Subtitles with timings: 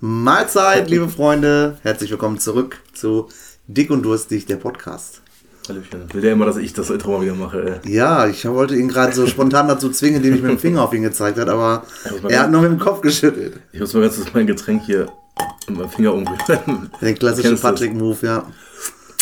[0.00, 1.78] Mahlzeit, liebe Freunde.
[1.80, 3.28] Herzlich willkommen zurück zu
[3.66, 5.22] Dick und Durstig, der Podcast.
[5.66, 6.12] Hallöchen.
[6.12, 7.90] Will der immer, dass ich das Intro mal wieder mache, ey.
[7.90, 10.92] Ja, ich wollte ihn gerade so spontan dazu zwingen, indem ich mit dem Finger auf
[10.92, 11.84] ihn gezeigt habe, aber
[12.28, 13.58] er hat nur mit dem Kopf geschüttelt.
[13.72, 15.10] Ich muss mal ganz kurz mein Getränk hier
[15.66, 16.90] mit meinem Finger umrühren.
[17.00, 17.80] Der klassische Kennst du das?
[17.80, 18.46] Patrick-Move, ja.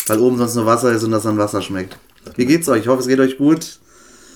[0.07, 1.97] Weil oben sonst nur Wasser ist und das dann Wasser schmeckt.
[2.35, 2.81] Wie geht's euch?
[2.81, 3.79] Ich hoffe, es geht euch gut.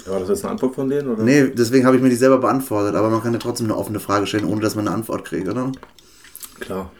[0.05, 1.09] War das jetzt eine Antwort von denen?
[1.09, 1.21] Oder?
[1.21, 3.99] Nee, deswegen habe ich mir die selber beantwortet, aber man kann ja trotzdem eine offene
[3.99, 5.73] Frage stellen, ohne dass man eine Antwort kriegt, oder?
[6.59, 6.91] Klar.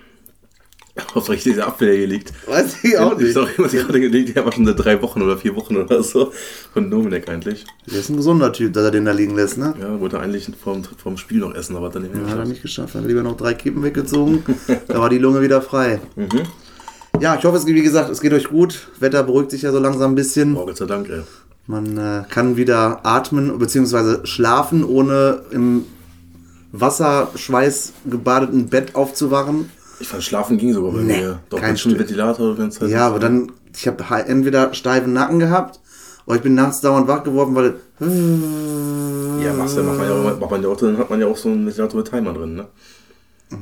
[1.14, 2.34] Ob richtig Apfel hier liegt.
[2.46, 3.34] Weiß ich auch Ich nicht.
[3.34, 6.04] sag immer, die gerade gelegt, der war schon seit drei Wochen oder vier Wochen oder
[6.04, 6.34] so.
[6.74, 7.64] Von Dominik eigentlich.
[7.90, 9.74] Der ist ein gesunder Typ, dass er den da liegen lässt, ne?
[9.80, 12.34] Ja, wollte eigentlich vorm, vorm Spiel noch essen, aber hat dann nicht mehr Hat er
[12.36, 12.50] geschafft.
[12.50, 12.96] nicht geschafft.
[12.96, 14.44] Hat lieber noch drei Kippen weggezogen.
[14.88, 16.02] da war die Lunge wieder frei.
[17.22, 18.90] Ja, ich hoffe, es geht, wie gesagt, es geht euch gut.
[19.00, 20.58] Wetter beruhigt sich ja so langsam ein bisschen.
[20.58, 21.22] Oh, Gott sei Dank, ey.
[21.66, 24.26] Man äh, kann wieder atmen bzw.
[24.26, 25.86] schlafen, ohne im
[26.72, 29.70] Wasserschweiß gebadeten Bett aufzuwachen.
[30.00, 31.40] Ich fand, schlafen ging sogar bei Nee, mir.
[31.50, 31.98] Doch, kein schon.
[31.98, 32.90] Ventilator die ganze Zeit.
[32.90, 35.80] Ja, aber dann, ich habe entweder steifen Nacken gehabt
[36.26, 37.76] oder ich bin nachts dauernd wach geworden, weil.
[39.44, 41.28] Ja, machst du, macht man ja auch, macht man ja auch, dann hat man ja
[41.28, 42.68] auch so einen Ventilator mit Timer drin, ne?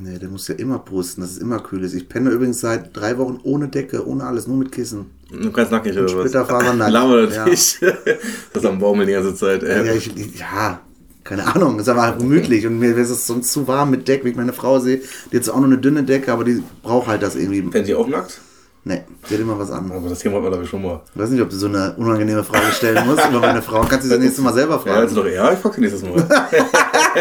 [0.03, 1.93] Nee, der muss ja immer pusten, dass es immer kühl ist.
[1.93, 5.11] Ich penne übrigens seit drei Wochen ohne Decke, ohne alles, nur mit Kissen.
[5.31, 6.11] Du kannst nackig oder was?
[6.11, 6.91] Splitterfasernackt.
[6.91, 7.45] Laber Ja.
[7.45, 7.79] nicht.
[8.53, 9.85] Das ist am Baumeln die ganze Zeit, ey.
[9.87, 10.81] Ja, ich, ja,
[11.27, 14.29] keine Ahnung, ist aber gemütlich und mir ist es sonst zu warm mit Deck, wie
[14.29, 15.01] ich meine Frau sehe.
[15.31, 17.61] Die hat zwar auch nur eine dünne Decke, aber die braucht halt das irgendwie.
[17.61, 18.39] Pennt ihr auch nackt?
[18.83, 19.91] Nee, die hat immer was an.
[19.91, 21.01] Aber das Thema hatten wir ich schon mal.
[21.13, 23.81] Ich weiß nicht, ob du so eine unangenehme Frage stellen musst über meine Frau.
[23.81, 25.27] Kannst du sie das nächste Mal selber Ja, also fragen.
[25.27, 26.25] doch, ja, ich frag sie nächstes Mal.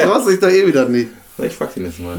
[0.05, 1.09] Traust dich doch eh wieder nicht.
[1.39, 2.17] ich frag sie nächstes Mal.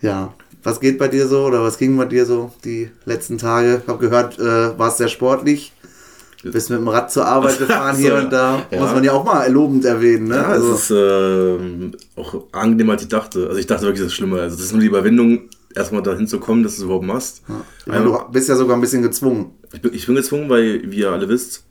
[0.00, 3.80] Ja, was geht bei dir so oder was ging bei dir so die letzten Tage?
[3.82, 5.72] Ich habe gehört, äh, warst sehr sportlich.
[6.42, 8.62] Bist mit dem Rad zur Arbeit gefahren so, hier und da.
[8.70, 8.80] ja.
[8.80, 10.28] Muss man ja auch mal lobend erwähnen.
[10.28, 10.36] Ne?
[10.36, 13.46] Ja, also, es ist ähm, auch angenehmer, als ich dachte.
[13.48, 14.40] Also ich dachte wirklich, das ist schlimmer.
[14.40, 17.42] Also das ist nur die Überwindung, erstmal dahin zu kommen, dass du es überhaupt machst.
[17.80, 19.52] ich meine, du bist ja sogar ein bisschen gezwungen.
[19.72, 21.64] Ich bin, ich bin gezwungen, weil, wie ihr alle wisst,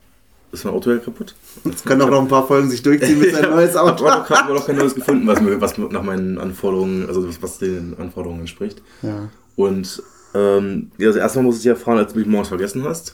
[0.52, 1.36] ist mein Auto ja kaputt.
[1.74, 4.06] Es können auch noch ein paar Folgen sich durchziehen bis ein neues Auto.
[4.06, 7.42] Aber noch, hab noch kein neues gefunden, was, mir, was nach meinen Anforderungen, also was,
[7.42, 8.82] was den Anforderungen entspricht.
[9.02, 9.30] Ja.
[9.56, 10.02] Und
[10.34, 13.14] ähm, ja, also erstmal muss ich ja fahren, als du mich morgens vergessen hast.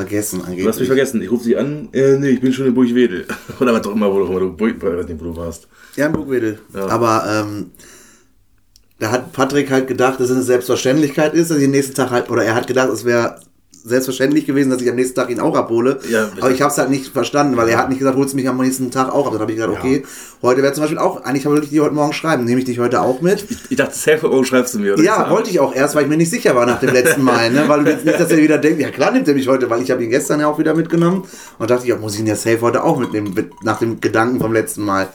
[0.00, 0.86] Vergessen Du hast mich angeblich.
[0.86, 1.22] vergessen.
[1.22, 1.88] Ich rufe sie an.
[1.92, 3.26] Äh, nee, ich bin schon in Burgwedel.
[3.60, 5.68] Oder was auch immer, wo du, wo du, wo du warst.
[5.96, 6.58] Ja, in Burgwedel.
[6.74, 6.86] Ja.
[6.88, 7.70] Aber ähm,
[8.98, 12.10] da hat Patrick halt gedacht, dass es eine Selbstverständlichkeit ist, dass ich den nächsten Tag
[12.10, 13.40] halt, oder er hat gedacht, es wäre
[13.84, 15.98] selbstverständlich gewesen, dass ich am nächsten Tag ihn auch abhole.
[16.10, 18.36] Ja, aber ich habe es halt nicht verstanden, weil er hat nicht gesagt, holst du
[18.36, 19.32] mich am nächsten Tag auch ab.
[19.32, 20.04] Dann habe ich gesagt, okay,
[20.42, 22.78] heute wäre zum Beispiel auch, eigentlich wollte ich die heute Morgen schreiben, nehme ich dich
[22.78, 23.44] heute auch mit.
[23.70, 24.94] Ich dachte, safe oh, schreibst du mir.
[24.94, 27.22] Oder Ja, wollte ich auch erst, weil ich mir nicht sicher war nach dem letzten
[27.22, 27.64] Mal, ne?
[27.68, 29.82] weil du jetzt nicht, dass er wieder denkt, ja klar nimmt er mich heute, weil
[29.82, 31.24] ich habe ihn gestern ja auch wieder mitgenommen
[31.58, 34.00] und dachte ich, ja, muss ich ihn ja safe heute auch mitnehmen, mit, nach dem
[34.00, 35.08] Gedanken vom letzten Mal.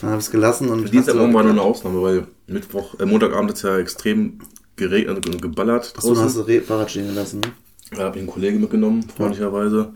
[0.00, 3.52] Dann habe ich es gelassen und Dienstagmorgen war nur eine Ausnahme, weil Mittwoch, äh, Montagabend
[3.52, 4.38] es ja extrem
[4.76, 7.40] geregnet und geballert Achso, hast du Fahrrad stehen gelassen.
[7.40, 7.52] Ne?
[7.94, 9.90] Da habe ich einen Kollegen mitgenommen, freundlicherweise.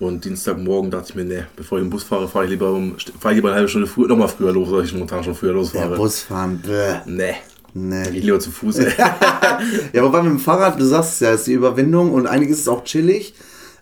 [0.00, 2.96] Und Dienstagmorgen dachte ich mir, nee, bevor ich den Bus fahre, fahre ich lieber um,
[3.18, 5.34] fahre ich lieber eine halbe Stunde früher, noch mal früher los, weil ich momentan schon
[5.34, 5.96] früher Der losfahre.
[5.96, 6.98] Busfahren, bäh.
[7.06, 7.34] Nee.
[7.74, 8.08] Dann Nee.
[8.14, 8.78] ich lieber zu Fuß.
[9.92, 12.68] Ja, wobei mit dem Fahrrad, du sagst es ja, ist die Überwindung und eigentlich ist
[12.68, 13.34] auch chillig.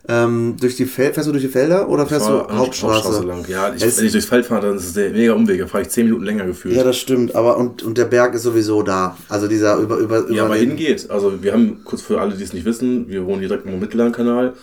[0.09, 3.25] Ähm, durch die Fel fährst du durch die Felder oder fährst du an- Hauptstraße?
[3.25, 3.45] lang.
[3.49, 5.59] Ja, ich, wenn ich durchs Feld fahre, dann ist es der mega Umweg.
[5.61, 6.77] Da fahre ich 10 Minuten länger gefühlt.
[6.77, 9.17] Ja, das stimmt, aber und, und der Berg ist sowieso da.
[9.29, 11.11] Also dieser über über Ja, über aber hingeht.
[11.11, 13.81] Also wir haben, kurz für alle, die es nicht wissen, wir wohnen hier direkt am
[13.81, 14.55] Mittellandkanal.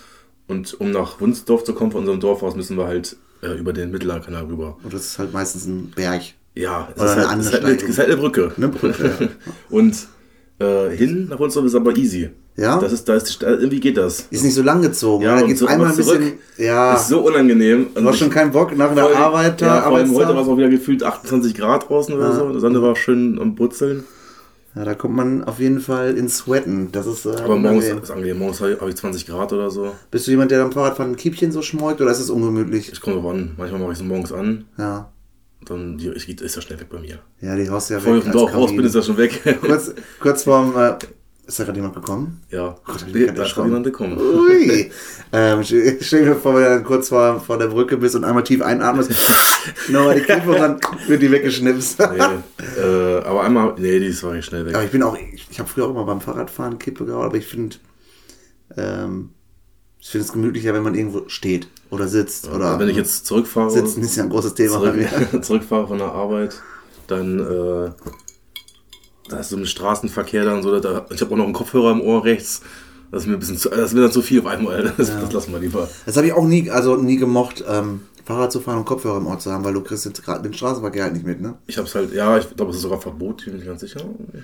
[0.47, 3.73] Und um nach Wunsdorf zu kommen von unserem Dorf aus, müssen wir halt äh, über
[3.73, 4.77] den Mittellandkanal rüber.
[4.83, 6.21] Und das ist halt meistens ein Berg.
[6.55, 8.51] Ja, es Oder ist eine halt, ist halt, eine, ist halt eine Brücke.
[8.55, 9.27] Eine Brücke, ja.
[9.69, 9.95] Und
[10.59, 12.29] äh, hin nach Wunsdorf ist aber easy.
[12.55, 12.79] Ja?
[12.79, 14.27] Das ist, da ist, irgendwie geht das.
[14.29, 15.23] Ist nicht so lang gezogen.
[15.23, 16.19] Ja, Ja, da und geht's so einmal ein zurück.
[16.19, 16.37] bisschen.
[16.57, 17.87] Ja, ist so unangenehm.
[17.95, 20.57] du hast schon keinen Bock nach der Arbeit ja, vor allem heute war es auch
[20.57, 22.51] wieder gefühlt 28 Grad draußen oder so.
[22.53, 24.03] Die Sonne war schön am Brutzeln.
[24.75, 26.89] Ja, da kommt man auf jeden Fall ins Sweaten.
[26.91, 27.25] Das ist.
[27.25, 28.39] Äh, Aber morgens ist angenehm.
[28.39, 29.93] Morgens habe ich 20 Grad oder so.
[30.09, 32.91] Bist du jemand, der am Fahrradfahren ein Kiebchen so schmollt oder ist es ungemütlich?
[32.91, 33.51] Ich komme drauf an.
[33.57, 34.65] Manchmal mache ich es morgens an.
[34.77, 35.11] Ja.
[35.65, 37.19] Dann die, ich, ist das schnell weg bei mir.
[37.39, 38.27] Ja, die haust ja Bevor ich weg.
[38.27, 39.41] als Dorf raus bin, ist das schon weg.
[39.61, 40.73] kurz, kurz vorm.
[40.75, 40.95] Äh,
[41.45, 42.41] ist da gerade jemand gekommen?
[42.49, 43.69] ja, hab ich Nee, grad da ist erschrocken.
[43.69, 44.17] jemand gekommen.
[44.17, 44.91] Ui.
[45.33, 48.43] ähm, stell dir vor, wenn du dann kurz vor, vor der Brücke bist und einmal
[48.43, 49.11] tief einatmest,
[49.89, 51.99] nochmal die Kippe und dann wird die weggeschnipst.
[51.99, 54.75] Nee, äh, aber einmal, nee, die ist war ich schnell weg.
[54.75, 57.35] Aber ich bin auch, ich, ich habe früher auch immer beim Fahrradfahren Kippe gehauen, aber
[57.37, 57.75] ich finde,
[58.77, 59.29] ähm,
[59.99, 62.47] ich finde es gemütlicher, wenn man irgendwo steht oder sitzt.
[62.49, 65.41] Oder Also wenn ich jetzt zurückfahre, Sitzen ist ja ein großes Thema bei zurück, mir.
[65.41, 66.61] zurückfahre von der Arbeit,
[67.07, 67.91] dann äh,
[69.29, 72.01] da ist so ein Straßenverkehr dann so, da, ich habe auch noch einen Kopfhörer im
[72.01, 72.61] Ohr rechts.
[73.11, 74.91] Das ist mir ein bisschen zu, das ist mir dann zu viel auf einmal.
[74.97, 75.87] Das, das lassen wir lieber.
[76.05, 79.27] Das habe ich auch nie, also nie gemocht, ähm, Fahrrad zu fahren und Kopfhörer im
[79.27, 81.55] Ort zu haben, weil du kriegst den, den Straßenverkehr halt nicht mit, ne?
[81.67, 83.99] Ich hab's halt, ja, ich glaube, es ist sogar verboten, ich bin nicht ganz sicher.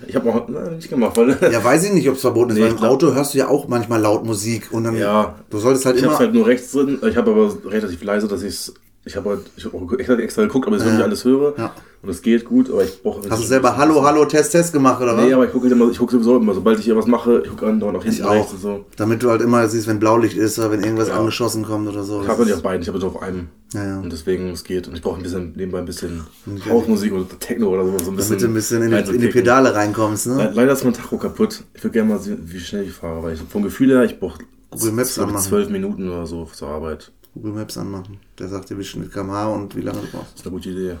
[0.06, 1.36] Ich habe auch nein, nicht gemacht, weil.
[1.50, 3.38] Ja, weiß ich nicht, ob es verboten ist, Nee, weil ich im Auto hörst du
[3.38, 5.34] ja auch manchmal laut Musik und dann, Ja.
[5.48, 8.28] du solltest halt Ich immer, hab's halt nur rechts drin, ich habe aber relativ leise,
[8.28, 8.74] dass ich's.
[9.06, 10.90] Ich habe halt, ich hab auch extra, geguckt, aber ich Ja.
[10.92, 11.54] nicht alles höre.
[11.56, 11.74] Ja.
[12.02, 13.28] Und es geht gut, aber ich brauche.
[13.30, 15.24] hast du selber Hallo, Hallo, Test, Test gemacht, oder was?
[15.24, 17.40] Nee, aber ich gucke halt immer, ich gucke sowieso immer, sobald ich hier was mache,
[17.42, 18.52] ich gucke andauernd nach hinten Ich rechts auch.
[18.52, 18.84] und so.
[18.96, 21.16] Damit du halt immer siehst, wenn Blaulicht ist oder wenn irgendwas Ja.
[21.18, 22.20] angeschossen kommt oder so.
[22.22, 23.48] Ich habe nicht ist- auf beiden, ich habe nur auf einem.
[23.72, 23.98] Ja, ja.
[24.00, 24.86] Und deswegen, es geht.
[24.86, 26.22] Und ich brauche ein bisschen, nebenbei ein bisschen.
[26.68, 27.98] Hausmusik oder Techno oder so.
[28.04, 29.28] so ein bisschen Damit du ein bisschen in die, in die.
[29.28, 30.36] Pedale reinkommst, ne?
[30.36, 31.62] Le- Leider ist mein Tacho kaputt.
[31.74, 34.18] Ich würde gerne mal sehen, wie schnell ich fahre, weil ich vom Gefühl her, ich
[34.20, 35.40] brauche Google Maps anmachen.
[35.42, 37.12] zwölf Minuten oder so zur Arbeit.
[37.34, 38.18] Google Maps anmachen.
[38.38, 40.32] Der sagt dir, wie schnell kmh und wie lange du brauchst.
[40.32, 40.96] Das ist eine gute Idee.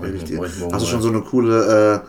[0.00, 0.38] Richtig.
[0.38, 2.08] mach ich morgen Hast du schon so eine coole äh,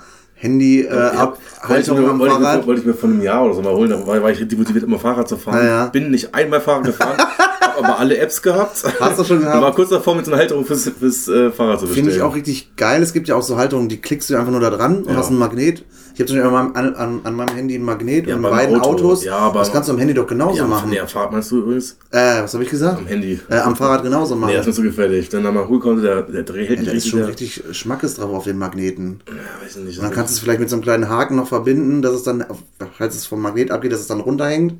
[1.67, 2.67] wollte, mir, am wollte, Fahrrad?
[2.67, 4.83] wollte ich mir vor einem Jahr oder so mal holen, da war, war ich demotiviert,
[4.83, 5.57] immer Fahrrad zu fahren.
[5.57, 5.85] Ja, ja.
[5.87, 7.17] Bin nicht einmal Fahrrad gefahren,
[7.75, 8.83] habe aber alle Apps gehabt.
[8.99, 9.61] Hast du schon gehabt?
[9.61, 12.05] War kurz davor, mit so einer Halterung fürs, fürs äh, Fahrrad zu bestellen.
[12.05, 13.01] Finde ich auch richtig geil.
[13.01, 15.15] Es gibt ja auch so Haltungen, die klickst du einfach nur da dran und Ja.
[15.17, 15.83] hast ein Magnet.
[16.15, 18.43] Ich habe zum Beispiel an, meinem- an, an meinem Handy ein Magnet Ja, und in
[18.43, 18.89] beim beiden Auto.
[19.07, 19.23] Autos.
[19.23, 20.91] Ja, aber- das kannst du am Handy doch genauso ja, machen.
[20.91, 21.97] Nee, am Fahrrad meinst du übrigens?
[22.11, 22.99] Äh, was habe ich gesagt?
[22.99, 23.39] Am Handy.
[23.49, 24.51] Äh, am Fahrrad genauso machen.
[24.51, 25.29] Nee, das ist so gefährlich.
[25.29, 28.13] Dann haben wir Hohlkonnte, der, der Dreh hält da nicht ist schon der- richtig Schmackes
[28.15, 29.21] drauf auf den Magneten.
[29.27, 29.33] Ja,
[29.65, 29.97] weiß ich nicht.
[29.97, 32.21] Und dann kannst du es vielleicht mit so einem kleinen Haken noch verbinden, dass es
[32.21, 32.45] dann,
[32.95, 34.75] falls es vom Magnet abgeht, dass es dann runterhängt.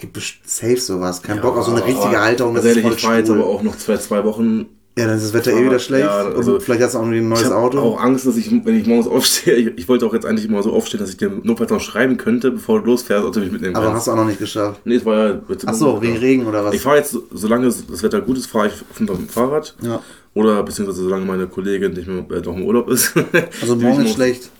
[0.00, 1.22] Gibt safe sowas.
[1.22, 2.54] Kein Bock auf so eine richtige aber Halterung.
[2.54, 4.66] Das ist voll ich fahre jetzt aber auch noch zwei, zwei Wochen.
[4.98, 5.66] Ja, dann ist das Wetter eh Fahrrad.
[5.66, 6.04] wieder schlecht.
[6.04, 7.78] Ja, also- und vielleicht hast du auch irgendwie ein neues Ich habe Auto.
[7.80, 10.62] auch Angst, dass ich, wenn ich morgens aufstehe, ich, ich wollte auch jetzt eigentlich mal
[10.62, 13.52] so aufstehen, dass ich dir notfalls noch schreiben könnte, bevor du losfährst, ob du mich
[13.52, 13.98] mitnehmen aber kannst.
[13.98, 14.80] hast du auch noch nicht geschafft.
[14.84, 15.40] Nee, es war ja.
[15.66, 16.74] Ach so, wegen Regen oder was?
[16.74, 19.76] Ich fahre jetzt, so- solange das Wetter gut ist, fahre ich auf dem Fahrrad.
[19.82, 20.00] Ja.
[20.34, 23.14] Oder beziehungsweise solange meine Kollegin nicht mehr äh, noch im Urlaub ist.
[23.60, 24.50] Also morgen ich ist schlecht.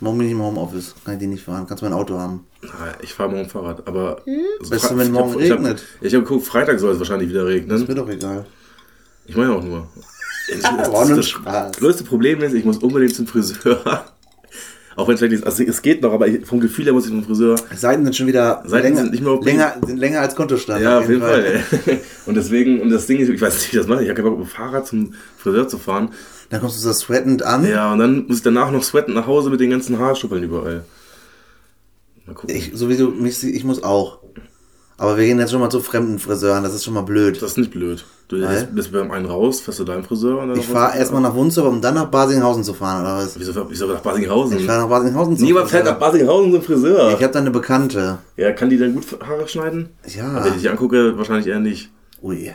[0.00, 0.94] Morgen bin ich im Homeoffice.
[1.04, 1.66] Kann ich die nicht fahren.
[1.66, 2.46] Kannst mein Auto haben.
[2.62, 2.72] Nein,
[3.02, 4.18] ich fahre morgen Fahrrad, aber.
[4.60, 5.82] Also Weißt du, Fra- wenn ich morgen hab- ich hab- regnet?
[6.00, 7.76] Ich habe geguckt, Freitag soll es wahrscheinlich wieder regnen.
[7.76, 8.44] Ist mir doch egal.
[9.26, 9.88] Ich meine auch nur.
[10.48, 14.04] Das, das, das größte Problem ist, ich muss unbedingt zum Friseur.
[14.96, 17.04] Auch wenn es vielleicht nicht, also es geht noch, aber ich, vom Gefühl her muss
[17.04, 17.56] ich zum Friseur.
[17.76, 20.82] Seiten sind schon wieder Seiten länger, sind nicht mehr länger, sind länger als Kontostand.
[20.82, 21.62] Ja, auf jeden Fall.
[21.86, 22.00] ey.
[22.26, 24.02] Und deswegen, und das Ding ist, ich weiß nicht, wie ich das mache.
[24.02, 26.08] Ich habe keinen Bock, mit dem Fahrrad zum Friseur zu fahren.
[26.50, 27.64] Dann kommst du so sweatend an.
[27.66, 30.84] Ja, und dann muss ich danach noch sweaten nach Hause mit den ganzen Haarschuppeln überall.
[32.24, 32.56] Mal gucken.
[32.56, 34.18] Ich, so wie du mich ich muss auch.
[34.96, 37.42] Aber wir gehen jetzt schon mal zu fremden Friseuren, das ist schon mal blöd.
[37.42, 38.04] das ist nicht blöd.
[38.28, 38.66] Du Weil?
[38.72, 41.74] bist, beim einen raus, fährst du deinen Friseur und dann Ich fahre erstmal nach Wunzerburg,
[41.74, 43.38] um dann nach Basinghausen zu fahren, oder was?
[43.38, 44.58] Wieso, wieso nach Basinghausen?
[44.58, 47.08] Ich fahre nach Basinghausen zu Niemand fährt nach Basinghausen zum Friseur.
[47.10, 48.18] Ich habe da eine Bekannte.
[48.36, 49.90] ja, kann die dann gut Haare schneiden?
[50.06, 50.44] Ja.
[50.44, 51.90] Wenn ich dich angucke, wahrscheinlich eher nicht.
[52.26, 52.50] Ui.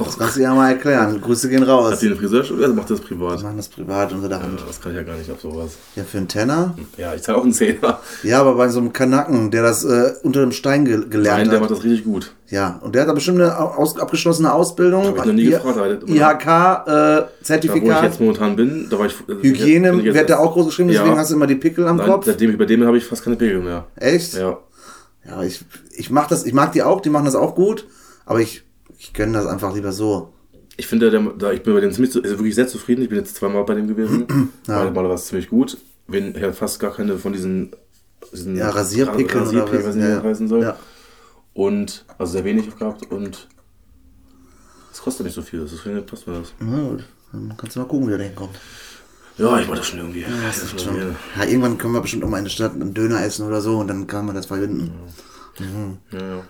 [0.00, 1.20] Das kannst du ja mal erklären.
[1.20, 1.98] Grüße gehen Hat raus.
[2.00, 3.38] die eine Friseurschule oder macht das privat?
[3.38, 4.58] Wir machen das privat unter der Hand.
[4.58, 5.72] Ja, das kann ich ja gar nicht auf sowas.
[5.94, 6.74] Ja, für einen Tenner.
[6.96, 8.00] Ja, ich zahle auch einen Zehner.
[8.24, 11.44] Ja, aber bei so einem Kanaken, der das äh, unter dem Stein ge gelernt Nein,
[11.50, 11.60] der hat.
[11.60, 12.32] macht das richtig gut.
[12.48, 15.06] Ja, und der hat da bestimmt eine aus abgeschlossene Ausbildung.
[15.06, 18.88] Hab ich noch nie gefragt, aber der- IHK, äh, Da, wo ich jetzt momentan bin,
[18.90, 19.14] da war ich.
[19.28, 21.18] äh, Hygiene ich jetzt wird da auch groß geschrieben, deswegen Ja.
[21.18, 22.26] hast du immer die Pickel am Nein, Kopf.
[22.26, 23.84] seitdem ich bei dem habe ich fast keine Pickel mehr.
[23.94, 24.34] Echt?
[24.34, 24.58] Ja.
[25.24, 25.64] Ja, ich,
[25.94, 27.86] ich mach das, ich mag die auch, die machen das auch gut,
[28.26, 28.64] aber ich,
[29.02, 30.32] ich gönne das einfach lieber so.
[30.76, 33.02] Ich finde, der, da, ich bin bei dem ziemlich, also wirklich sehr zufrieden.
[33.02, 34.26] Ich bin jetzt zweimal bei dem gewesen.
[34.68, 34.88] ja.
[34.90, 35.76] Mal war es ziemlich gut.
[36.06, 37.72] Wenn ja fast gar keine von diesen,
[38.32, 39.94] diesen Ja, Rasierpickeln oder Rasierpickeln, was.
[39.96, 40.62] nicht, wie Ja, das heißen soll.
[40.62, 40.76] ja.
[41.54, 43.48] Und also sehr wenig gehabt und
[44.92, 45.60] es kostet nicht so viel.
[45.70, 46.52] Deswegen passt mir das.
[46.60, 48.58] Na gut, dann kannst du mal gucken, wie der hinkommt.
[49.38, 50.24] Ja, ich wollte das schon irgendwie.
[50.46, 50.96] das ist schon,
[51.36, 53.78] Ja, irgendwann können wir bestimmt auch mal in der Stadt einen Döner essen oder so
[53.78, 54.92] und dann kann man das verbinden.
[54.94, 55.12] ja,
[55.60, 56.42] ja.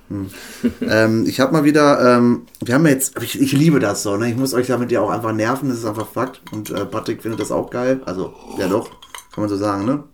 [0.80, 4.30] ähm, ich habe mal wieder, ähm, wir haben jetzt, ich, ich liebe das so, ne?
[4.30, 6.40] Ich muss euch damit ja auch einfach nerven, das ist einfach Fakt.
[6.52, 8.00] Und äh, Patrick findet das auch geil.
[8.06, 8.90] Also, ja doch,
[9.32, 10.04] kann man so sagen, ne?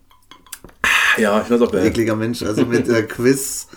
[1.19, 1.87] ja, ich das auch geil.
[1.87, 3.69] Ekliger Mensch, also mit äh, Quiz.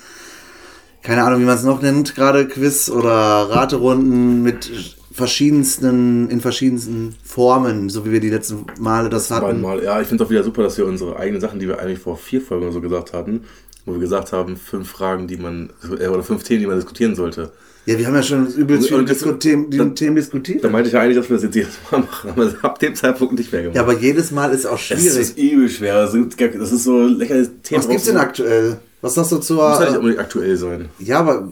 [1.04, 4.72] Keine Ahnung, wie man es noch nennt, gerade Quiz oder Raterunden mit
[5.12, 9.62] verschiedensten, in verschiedensten Formen, so wie wir die letzten Male das hatten.
[9.62, 11.80] mal, ja, ich finde es auch wieder super, dass wir unsere eigenen Sachen, die wir
[11.80, 13.46] eigentlich vor vier Folgen so gesagt hatten,
[13.86, 17.16] wo wir gesagt haben, fünf Fragen, die man, äh, oder fünf Themen, die man diskutieren
[17.16, 17.52] sollte.
[17.88, 20.64] Ja, wir haben ja schon übelst viele das- Disku Themen, dann- Themen diskutiert.
[20.64, 22.94] Da meinte ich ja eigentlich, dass wir das jetzt jedes Mal machen, aber ab dem
[22.94, 23.76] Zeitpunkt nicht mehr gemacht.
[23.76, 25.18] Ja, aber jedes Mal ist auch das schwierig.
[25.20, 25.96] ist übel schwer.
[26.06, 27.80] Das ist, das so lächerliches Thema.
[27.80, 28.78] Was gibt's denn aktuell?
[29.02, 29.98] Was sagst du Muss halt nicht zur.
[30.00, 30.90] unbedingt aktuell sein.
[31.00, 31.48] Ja, aber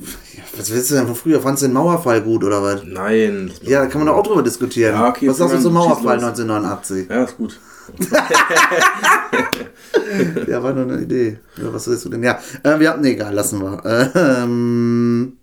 [0.55, 1.41] was willst du denn von früher?
[1.41, 2.81] Fandst du den Mauerfall gut oder was?
[2.85, 3.51] Nein.
[3.63, 4.93] Ja, da kann man doch auch drüber diskutieren.
[4.93, 6.23] Ja, okay, was sagst du zum Mauerfall los.
[6.25, 7.09] 1989?
[7.09, 7.59] Ja, ist gut.
[10.47, 11.39] Ja, war nur eine Idee.
[11.57, 12.23] Ja, was willst du denn?
[12.23, 13.81] Ja, äh, wir haben, nee, egal, lassen wir.
[14.15, 15.33] Ähm,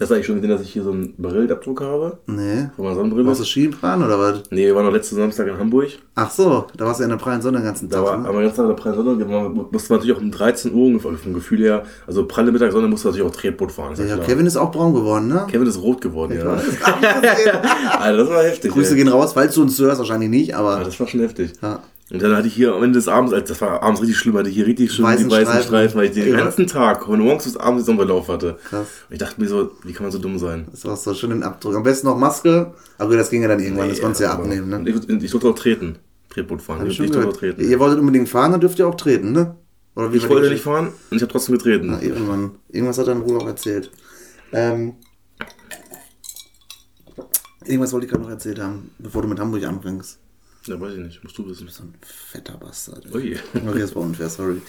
[0.00, 2.18] Hast du eigentlich schon gesehen, dass ich hier so einen Brillenabdruck habe?
[2.26, 2.68] Nee.
[2.74, 3.26] Von meiner Sonnenbrille?
[3.28, 4.42] Warst du Skifahren oder was?
[4.50, 5.88] Nee, wir waren noch letzten Samstag in Hamburg.
[6.16, 8.06] Ach so, da warst du ja in der prallen Sonne den ganzen Da Tag.
[8.06, 8.28] war ne?
[8.28, 11.12] aber ganz nach der prallen Sonne, man musste man natürlich auch um 13 Uhr ungefähr
[11.12, 13.94] vom Gefühl her, also pralle Mittagssonne musste natürlich auch Tretboot fahren.
[13.96, 14.16] Ja, ja.
[14.18, 15.46] Kevin ist auch braun geworden, ne?
[15.48, 16.44] Kevin ist rot geworden, ja.
[16.56, 16.62] weiß.
[18.00, 18.72] Alter, das war heftig.
[18.72, 18.96] Grüße ey.
[18.96, 21.52] gehen raus, falls du uns zuhörst, wahrscheinlich nicht, Ja, aber das war schon heftig.
[21.62, 21.80] ja.
[22.14, 24.36] Und dann hatte ich hier am Ende des Abends, also das war abends richtig schlimm,
[24.38, 25.66] hatte ich hier richtig schön Weißen die weißen Streifen.
[25.66, 26.36] Streifen, weil ich den Ja.
[26.36, 28.56] ganzen Tag von morgens bis abends den Sommerlauf hatte.
[28.64, 28.86] Krass.
[29.08, 30.66] Und ich dachte mir so, wie kann man so dumm sein?
[30.70, 31.74] Das war so schön den Abdruck.
[31.74, 34.68] Am besten noch Maske, aber das ging ja dann irgendwann, das konntest du ja abnehmen,
[34.68, 34.88] ne?
[34.88, 35.96] Ich, ich durfte auch treten.
[36.30, 36.86] Tretboot fahren.
[36.86, 37.60] Ich Ich, durfte auch treten.
[37.60, 39.56] Ihr wolltet unbedingt fahren, dann dürft ihr auch treten, ne?
[39.96, 41.88] Oder wie Ich wollte nicht fahren und ich habe trotzdem getreten.
[41.90, 42.52] Na, irgendwann.
[42.68, 43.90] Irgendwas hat er in Ruhe auch erzählt.
[44.52, 44.94] Ähm,
[47.64, 50.18] irgendwas wollte ich gerade noch erzählt haben, bevor du mit Hamburg anfängst.
[50.66, 51.22] Ja, weiß ich nicht.
[51.22, 51.68] Musst du wissen.
[51.68, 53.04] So ein fetter Bastard.
[53.14, 53.36] Ui.
[53.54, 54.62] Okay, das war unfair, sorry.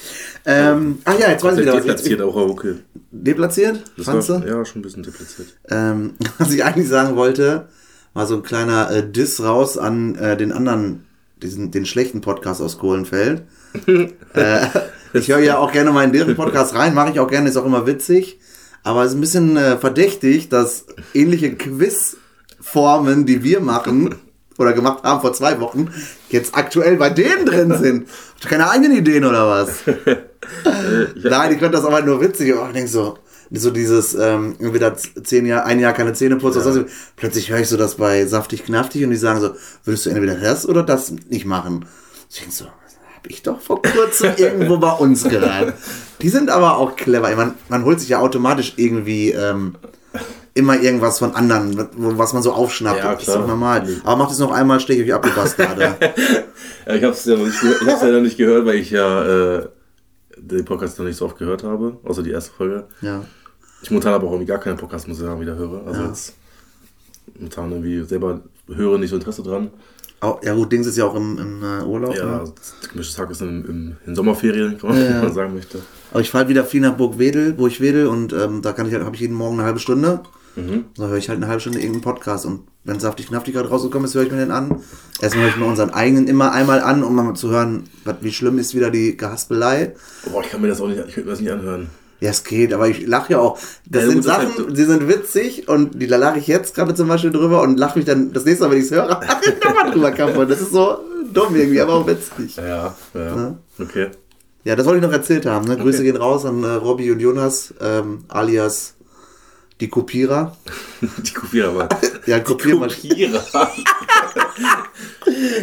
[0.46, 2.76] Ähm, ach ja, jetzt weiß ich wieder, Deplatziert auch, okay.
[3.12, 3.82] Deplatziert?
[3.96, 4.48] Das Fandst war, du?
[4.48, 5.48] ja, schon ein bisschen deplatziert.
[5.70, 7.70] Ähm, was ich eigentlich sagen wollte,
[8.14, 11.06] war so ein kleiner äh, Diss raus an äh, den anderen,
[11.42, 13.44] diesen, den schlechten Podcast aus Kohlenfeld.
[14.34, 14.68] äh,
[15.14, 17.58] ich höre ja auch gerne mal in deren Podcast rein, mache ich auch gerne, ist
[17.58, 18.40] auch immer witzig.
[18.84, 24.16] Aber es ist ein bisschen äh, verdächtig, dass ähnliche Quizformen, die wir machen
[24.58, 25.90] oder gemacht haben vor zwei Wochen,
[26.30, 28.08] jetzt aktuell bei denen drin sind.
[28.34, 29.80] Habt ihr keine eigenen Ideen oder was?
[31.24, 32.54] Nein, ich fand das aber nur witzig.
[32.54, 33.18] Aber ich denke so,
[33.52, 36.62] so dieses, ähm, wieder zehn Jahre, ein Jahr keine Zähne putzen.
[36.64, 36.86] Ja.
[37.16, 39.52] Plötzlich höre ich so das bei Saftig Knaftig und die sagen so,
[39.84, 41.86] würdest du entweder das oder das nicht machen?
[42.30, 45.74] Ich denke so, habe ich doch vor kurzem irgendwo bei uns gehört.
[46.22, 47.36] Die sind aber auch clever.
[47.36, 49.76] Mein, man holt sich ja automatisch irgendwie ähm,
[50.56, 53.00] immer irgendwas von anderen, was man so aufschnappt.
[53.00, 53.88] Ja, das ist doch normal.
[54.04, 55.96] Aber macht es noch einmal, steche ich euch ab, ihr Bastarde.
[56.88, 58.76] Ja, ich habe es ja, noch nicht gehört- ich hab's ja noch nicht gehört, weil
[58.76, 59.68] ich ja äh,
[60.38, 62.86] den Podcast noch nicht so oft gehört habe, außer die erste Folge.
[63.02, 63.24] ja.
[63.82, 65.86] Ich momentan aber auch irgendwie gar keinen Podcast, muss ich sagen, wieder höre.
[65.86, 66.08] Also Ja.
[66.08, 66.34] jetzt
[67.36, 69.70] momentan irgendwie selber höre nicht so Interesse dran.
[70.22, 72.16] Auch, ja gut, Dings ist ja auch im, im äh, Urlaub.
[72.16, 72.54] Ja, ne?
[72.92, 75.82] gemischtes Tag ist in, in, in Sommerferien, kann man, Ja, sagen möchte.
[76.12, 79.04] Aber ich fahre wieder viel nach Burgwedel, ich wedel und ähm, da kann ich halt,
[79.04, 80.22] habe ich jeden Morgen eine halbe Stunde.
[80.56, 80.86] Mhm.
[80.98, 84.06] Da höre ich halt eine halbe Stunde irgendeinen Podcast und wenn saftig knaftig gerade rausgekommen
[84.08, 84.82] ist, höre ich mir den an.
[85.22, 87.84] Erstmal höre ich mir unseren eigenen immer einmal an, um mal zu hören,
[88.22, 89.96] wie schlimm ist wieder die Gehaspelei.
[90.32, 91.90] Boah, ich kann mir das auch nicht, ich mir das nicht anhören.
[92.22, 93.58] Ja, es geht, aber ich lache ja auch.
[93.90, 96.48] Das Ja, sind gut, das Sachen, halt- die sind witzig und die da lache ich
[96.48, 98.92] jetzt gerade zum Beispiel drüber und lache mich dann das nächste Mal, wenn ich es
[98.92, 100.50] höre, lache ich nochmal drüber kaputt.
[100.50, 100.98] Das ist so
[101.34, 102.56] dumm irgendwie, aber auch witzig.
[102.56, 103.58] Ja, ja, ja.
[103.80, 104.08] Okay.
[104.64, 105.68] Ja, das wollte ich noch erzählt haben.
[105.68, 105.78] Ne?
[105.78, 108.95] Grüße gehen raus an äh, Robby und Jonas, ähm, alias
[109.82, 110.56] die Kopierer.
[111.02, 111.90] Die Kopierer aber.
[112.26, 113.40] Ja, Kopiermaschine.
[113.40, 113.72] Kopierer.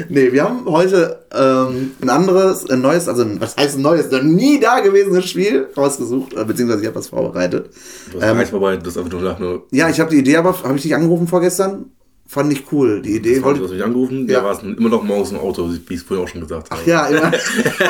[0.09, 4.23] Nee, wir haben heute ähm, ein anderes, ein neues, also was heißt ein neues, noch
[4.23, 7.71] nie dagewesenes Spiel rausgesucht, äh, beziehungsweise ich habe was vorbereitet.
[8.13, 9.67] Du hast Ähm, vorbereitet, das einfach nur nach nur.
[9.71, 11.93] Ja, ich habe die Idee, aber habe ich dich angerufen vorgestern?
[12.33, 13.03] Fand ich cool.
[13.03, 14.39] Die Idee Du wollte hast mich angerufen, Ja.
[14.41, 16.71] da war es immer noch morgens im Auto, wie ich es vorhin auch schon gesagt
[16.71, 16.81] habe.
[16.87, 17.31] Ja, immer.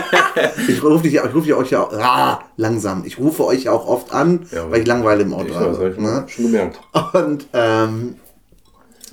[0.68, 3.04] ich rufe dich, ich rufe ja euch ja auch, ah, langsam.
[3.06, 5.60] Ich rufe euch ja auch oft an, Ja, weil ich Langeweile im Auto Ich weiß,
[5.60, 5.78] habe.
[5.84, 6.24] hab ich ne?
[6.26, 6.80] schon gemerkt.
[7.12, 8.16] Und ähm,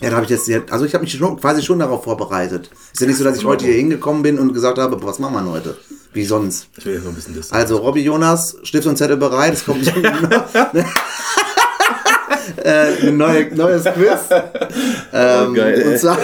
[0.01, 2.71] ja, da habe ich jetzt, also ich habe mich schon, quasi schon darauf vorbereitet.
[2.91, 5.35] Ist ja nicht so, dass ich heute hier hingekommen bin und gesagt habe, was machen
[5.45, 5.77] wir heute?
[6.11, 6.69] Wie sonst?
[6.75, 7.51] Ich will jetzt noch ein bisschen das.
[7.51, 9.85] Also Robby Jonas, Stift und Zettel bereit, es kommt
[12.63, 14.19] äh, ein neue, neues Quiz.
[15.11, 16.19] Ähm, Oh, geil, und zwar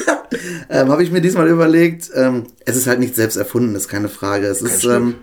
[0.70, 4.08] ähm, habe ich mir diesmal überlegt, ähm, es ist halt nicht selbst erfunden, ist keine
[4.08, 4.46] Frage.
[4.46, 4.92] Es ist Stück.
[4.92, 5.14] ähm,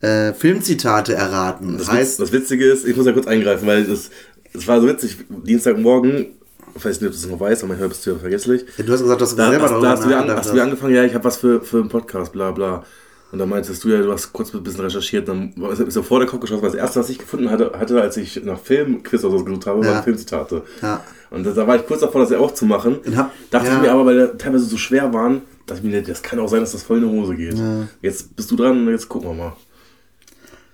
[0.00, 1.78] äh, Filmzitate erraten.
[1.78, 4.10] Das, heißt, das Witzige ist, ich muss da kurz eingreifen, weil es,
[4.52, 6.26] es war so witzig, Dienstagmorgen,
[6.74, 8.64] ich weiß nicht, ob du es noch weißt, aber manchmal bist du ja vergesslich.
[8.78, 10.52] ja, du hast gesagt, dass du Da, selber hast, darüber da hast, du an, hast
[10.54, 12.84] du angefangen, ja, ich habe was für, für einen Podcast, bla bla.
[13.32, 16.18] Und dann meintest du ja, du hast kurz ein bisschen recherchiert, dann ist so vor
[16.18, 19.22] der Kopf geschossen, weil das erste, was ich gefunden hatte, hatte als ich nach Filmquiz
[19.24, 19.92] oder so gesucht habe, Ja.
[19.94, 20.62] waren Filmzitate.
[20.82, 21.02] Ja.
[21.30, 22.98] Und da, da war ich kurz davor, das ja auch zu machen.
[23.16, 23.76] Hab- Dachte ja.
[23.76, 26.48] ich mir aber, weil der teilweise so schwer waren, dachte ich mir, das kann auch
[26.48, 27.56] sein, dass das voll in die Hose geht.
[28.02, 29.52] Jetzt bist du dran und jetzt gucken wir mal.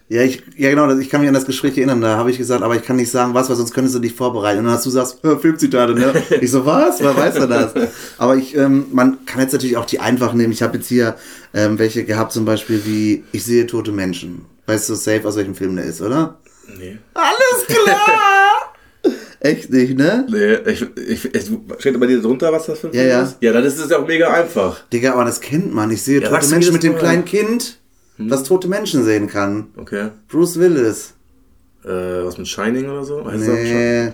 [0.08, 2.62] Ja, ich, ja genau, ich kann mich an das Gespräch erinnern, da habe ich gesagt,
[2.62, 4.60] aber ich kann nicht sagen, was, weil sonst könntest du dich vorbereiten.
[4.60, 6.12] Und dann hast du gesagt, "Ja, Filmzitate, ne?
[6.40, 7.00] Ich so, was?
[7.00, 7.72] Wer weiß denn das?
[8.16, 10.52] Aber ich, ähm, man kann jetzt natürlich auch die einfach nehmen.
[10.52, 11.16] Ich habe jetzt hier
[11.54, 14.44] ähm, welche gehabt, zum Beispiel wie Ich sehe tote Menschen.
[14.66, 16.38] Weißt du safe, aus welchem Film der ist, oder?
[16.78, 16.98] Nee.
[17.14, 18.72] Alles klar!
[19.40, 20.26] Echt nicht, ne?
[20.30, 23.22] Nee, ich, ich, ich, steht bei dir drunter, was das für ein Ja, Film ja.
[23.22, 23.36] ist?
[23.40, 24.80] Ja, dann ist es ja auch mega einfach.
[24.92, 25.90] Digga, aber das kennt man.
[25.90, 27.78] Ich sehe Ja, tote Menschen mit dem kleinen Kind,
[28.18, 29.68] das tote Menschen sehen kann.
[29.76, 30.10] Okay.
[30.28, 31.14] Bruce Willis.
[31.84, 31.88] Äh,
[32.24, 33.24] was mit Shining oder so?
[33.24, 33.46] Heißt?
[33.46, 34.12] Nee.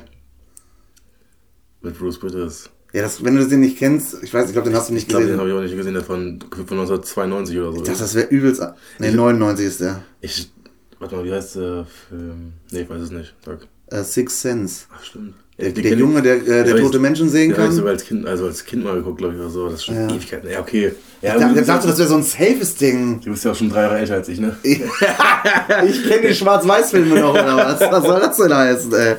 [1.80, 2.70] Mit Bruce Willis.
[2.92, 5.04] Ja, das, wenn du den nicht kennst, ich weiß, ich glaube, den hast du nicht
[5.04, 5.40] Ich glaube, den gesehen.
[5.40, 7.78] habe ich auch nicht gesehen, der von, von 1992 oder so.
[7.78, 8.60] Ich dachte, das wäre übelst.
[8.98, 10.02] Ne, 99 ist der.
[10.20, 10.52] Ich,
[10.98, 12.52] warte mal, wie heißt der Film?
[12.70, 13.34] Nee, ich weiß es nicht.
[13.44, 13.66] Sag.
[13.92, 14.84] Äh, Six Sense.
[14.96, 15.34] Ach, stimmt.
[15.58, 17.68] Der, der kenn Junge, der, äh, der hab ich- tote Menschen sehen Den habe ich
[17.68, 17.76] kann.
[17.76, 19.66] sogar als Kind, also als Kind mal geguckt, glaube ich, oder so.
[19.66, 20.08] Das ist schon Ja.
[20.08, 20.50] Ewigkeiten.
[20.50, 20.92] Ja, okay.
[21.20, 23.20] Ja, Ich dachte, du, ich dachte, das wäre so ein safes Ding.
[23.20, 24.56] du bist ja auch schon drei Jahre älter als ich, ne?
[24.64, 27.80] Ich kenne die Schwarz-Weiß-Filme noch, oder was?
[27.80, 29.14] Was soll das denn heißen, ey?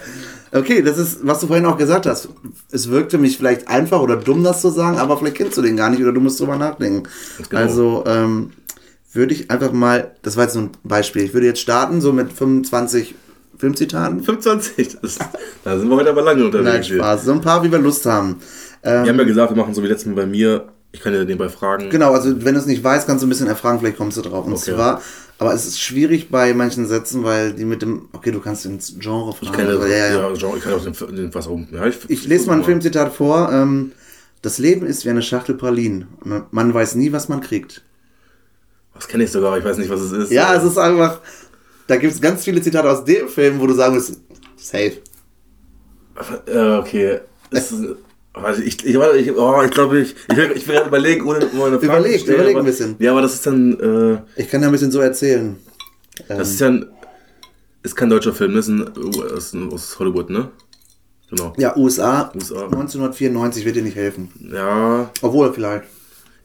[0.52, 2.30] Okay, das ist, was du vorhin auch gesagt hast.
[2.72, 5.78] Es wirkte mich vielleicht einfach oder dumm, das zu sagen, aber vielleicht kennst du den
[5.78, 7.04] gar nicht oder du musst drüber nachdenken.
[7.50, 7.62] genau.
[7.62, 8.52] Also, ähm,
[9.14, 12.12] würde ich einfach mal, das war jetzt nur ein Beispiel, ich würde jetzt starten, so
[12.14, 13.14] mit 25
[13.64, 14.22] Filmzitaten.
[14.22, 14.98] 25.
[15.02, 15.18] Das,
[15.64, 16.90] da sind wir heute aber lange unterwegs.
[16.90, 16.98] Nein.
[17.00, 17.24] Spaß.
[17.24, 18.40] So ein paar, wie wir Lust haben.
[18.84, 20.68] Ähm, Wir haben ja gesagt, wir machen so wie letztes Mal bei mir.
[20.92, 21.90] Ich kann dir nebenbei fragen.
[21.90, 24.22] Genau, also wenn du es nicht weißt, kannst du ein bisschen erfragen, vielleicht kommst du
[24.22, 24.46] drauf.
[24.46, 24.74] Und Okay.
[24.76, 25.02] zwar,
[25.40, 28.96] aber es ist schwierig bei manchen Sätzen, weil die mit dem, okay, du kannst ins
[29.00, 29.46] Genre fragen.
[29.46, 30.34] Ich kann, aber ja, ja, ja.
[30.36, 31.68] Genre, ich kann auch den, den was um.
[31.72, 33.50] Ja, ich, Ich lese mal ein Filmzitat vor.
[33.52, 33.94] Ähm,
[34.42, 36.08] das Leben ist wie eine Schachtel Pralinen.
[36.52, 37.82] Man weiß nie, was man kriegt.
[38.94, 40.32] Das kenne ich sogar, ich weiß nicht, was es ist.
[40.32, 41.22] Ja, es ist einfach.
[41.94, 44.20] Da gibt es ganz viele Zitate aus dem Film, wo du sagen musst,
[44.56, 44.94] safe.
[46.48, 47.20] Äh, okay.
[47.52, 47.72] Ist,
[48.66, 51.80] ich, ich, ich, oh, ich glaube, ich, ich, will- ich will gerade überlegen, ohne meine
[51.80, 52.96] Frage Überleg, stellen, überleg ein bisschen.
[52.98, 55.56] Ja, aber das ist dann, äh, Ich kann ja ein bisschen so erzählen.
[56.28, 56.88] das ist ja ein,
[57.84, 58.92] ist kein deutscher Film, das ist, ein,
[59.38, 60.50] ist ein, aus Hollywood, ne?
[61.30, 61.54] Genau.
[61.58, 62.64] Ja, USA, USA.
[62.66, 64.32] 1994 wird dir nicht helfen.
[64.52, 65.84] Ja, Obwohl, vielleicht.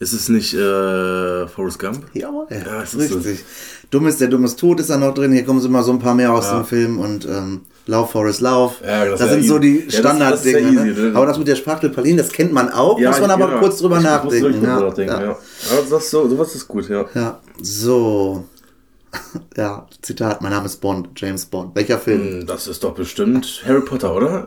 [0.00, 2.04] Ist es nicht äh, Forrest Gump?
[2.14, 2.46] Jawohl.
[2.50, 3.44] Ja, Ja, das ist richtig.
[3.90, 5.32] Dumm ist der dummes Tod ist da noch drin.
[5.32, 6.58] Hier kommen so mal so ein paar mehr aus Ja.
[6.58, 8.82] dem Film und ähm, Lauf Forest Lauf.
[8.84, 10.62] Ja, das das ja sind so die Ja, das- Standarddinge.
[10.86, 11.12] das ja ne?
[11.16, 13.58] Aber das mit der Spachtel Pralinen, das kennt man auch, muss man aber ja.
[13.58, 14.34] kurz drüber Ich nachdenken.
[14.42, 15.22] wirklich drüber ja, nachdenken, ja.
[15.22, 15.30] ja.
[15.30, 17.06] Aber das ist so, sowas ist gut, ja.
[17.14, 18.44] ja, so.
[19.56, 21.74] ja, Zitat, mein Name ist Bond, James Bond.
[21.74, 22.20] Welcher Film?
[22.40, 24.46] Hm, Das ist doch bestimmt Harry Potter, oder?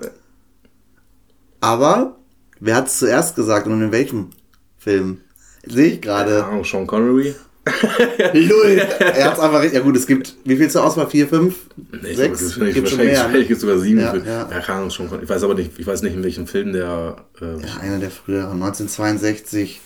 [1.59, 2.15] Aber,
[2.59, 4.29] wer hat es zuerst gesagt und in welchem
[4.77, 5.21] Film?
[5.65, 6.45] Sehe ich Keine gerade.
[6.45, 7.35] Ahnung, Sean Connery?
[8.33, 8.81] Null.
[8.99, 9.77] er hat es einfach richtig.
[9.77, 11.07] Ja gut, es gibt, wie viel zur Auswahl?
[11.07, 11.55] Vier, fünf?
[12.01, 12.41] Nee, sechs?
[12.41, 13.23] Ich glaube, gibt schon wahrscheinlich, mehr.
[13.23, 13.99] wahrscheinlich gibt es sogar sieben.
[13.99, 14.59] Ja, Ja, ja.
[14.61, 15.23] keine Ahnung, Sean Connery.
[15.25, 17.17] Ich weiß aber nicht, ich weiß nicht, in welchem Film der.
[17.39, 19.79] Äh, Ja, einer der früheren, 1962.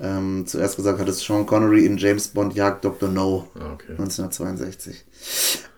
[0.00, 3.08] Ähm, zuerst gesagt hat es Sean Connery in James Bond Jagd Dr.
[3.08, 3.48] No.
[3.58, 3.92] Ah, okay.
[3.92, 5.04] 1962.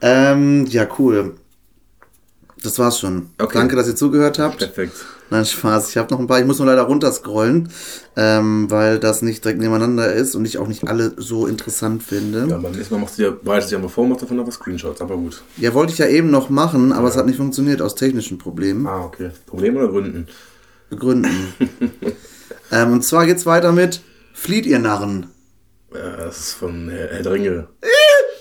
[0.02, 1.36] Ähm, ja, cool.
[2.62, 3.30] Das war's schon.
[3.38, 3.56] Okay.
[3.56, 4.58] Danke, dass ihr zugehört habt.
[4.58, 4.94] Perfekt.
[5.30, 5.90] Nein, Spaß.
[5.90, 6.40] Ich habe noch ein paar.
[6.40, 7.70] Ich muss nur leider runterscrollen,
[8.16, 12.40] ähm, weil das nicht direkt nebeneinander ist und ich auch nicht alle so interessant finde.
[12.40, 14.50] Ja, Ja, beim nächsten Mal machst du ja, du ja mal vor, machst davon aber
[14.50, 15.42] Screenshots, aber gut.
[15.74, 18.86] wollte ich ja eben noch machen, aber es hat nicht funktioniert aus technischen Problemen.
[18.86, 19.30] Ah, okay.
[19.46, 20.26] Problem oder Gründen?
[20.90, 21.54] Gründen.
[22.72, 25.26] ähm, und zwar geht's weiter mit Flieht ihr Narren.
[25.94, 27.68] Ja, das ist von Herr, Herr der Ringe.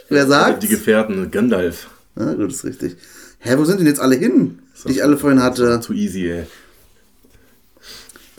[0.10, 0.64] Wer sagt?
[0.64, 1.88] Die Gefährten, Gandalf.
[2.18, 2.98] Ja, gut, ist richtig.
[3.40, 5.80] Hä, wo sind denn jetzt alle hin, die ich alle vorhin hatte?
[5.82, 6.48] Zu easy, ey.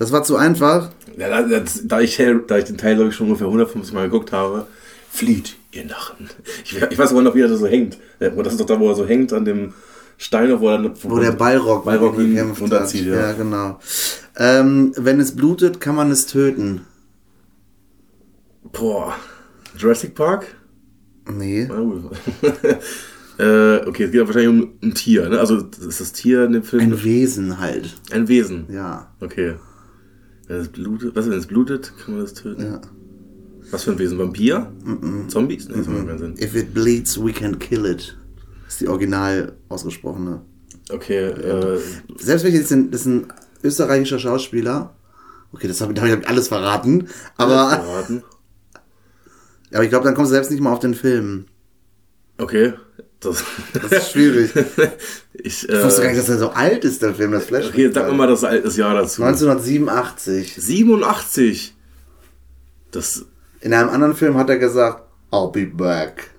[0.00, 0.88] Das war zu einfach.
[1.18, 4.04] Ja, da, das, da, ich, da ich den Teil, glaube ich, schon ungefähr 150 Mal
[4.04, 4.66] geguckt habe,
[5.10, 6.30] flieht ihr Narren.
[6.64, 7.98] Ich, ich weiß aber noch, wie er da so hängt.
[8.18, 9.74] Das ist doch da, wo er so hängt an dem
[10.16, 10.94] Stein, wo er dann.
[11.02, 13.14] Wo der Ballrock, Ballrock ihn runterzieht, ja.
[13.14, 13.78] Ja, genau.
[14.38, 16.86] Ähm, wenn es blutet, kann man es töten.
[18.72, 19.14] Boah.
[19.76, 20.46] Jurassic Park?
[21.30, 21.68] Nee.
[23.38, 25.40] Äh, okay, es geht wahrscheinlich um ein Tier, ne?
[25.40, 27.94] Also ist das Tier in dem Film Ein Wesen halt.
[28.10, 28.66] ein Wesen?
[28.70, 29.14] Ja.
[29.18, 29.54] Okay.
[30.50, 32.64] Wenn es blutet, was, wenn es blutet, kann man das töten?
[32.64, 32.80] ja.
[33.70, 34.18] Was für ein Wesen?
[34.18, 34.72] Vampir?
[35.28, 35.68] Zombies?
[35.68, 36.34] Nee, das macht keinen Sinn.
[36.40, 38.18] If it bleeds, we can kill it.
[38.64, 40.40] Das ist die original ausgesprochene.
[40.90, 41.78] Okay, äh,
[42.18, 43.32] Selbst wenn ich jetzt den, das ist ein
[43.62, 44.96] österreichischer Schauspieler.
[45.52, 47.06] Okay, das habe hab ich alles verraten.
[47.36, 48.24] Aber, verraten.
[49.72, 51.44] aber ich glaube, dann kommst du selbst nicht mal auf den Film.
[52.38, 52.72] Okay.
[53.20, 54.50] Das, Das ist schwierig.
[55.34, 57.68] ich, Ich wusste gar äh, nicht, dass er so alt ist, der Film, das Flash.
[57.68, 59.22] okay, sag mir mal das, das Jahr dazu.
[59.22, 60.54] 1987.
[60.56, 61.74] 87.
[62.90, 63.24] Das,
[63.60, 66.30] In einem anderen Film hat er gesagt, I'll be back.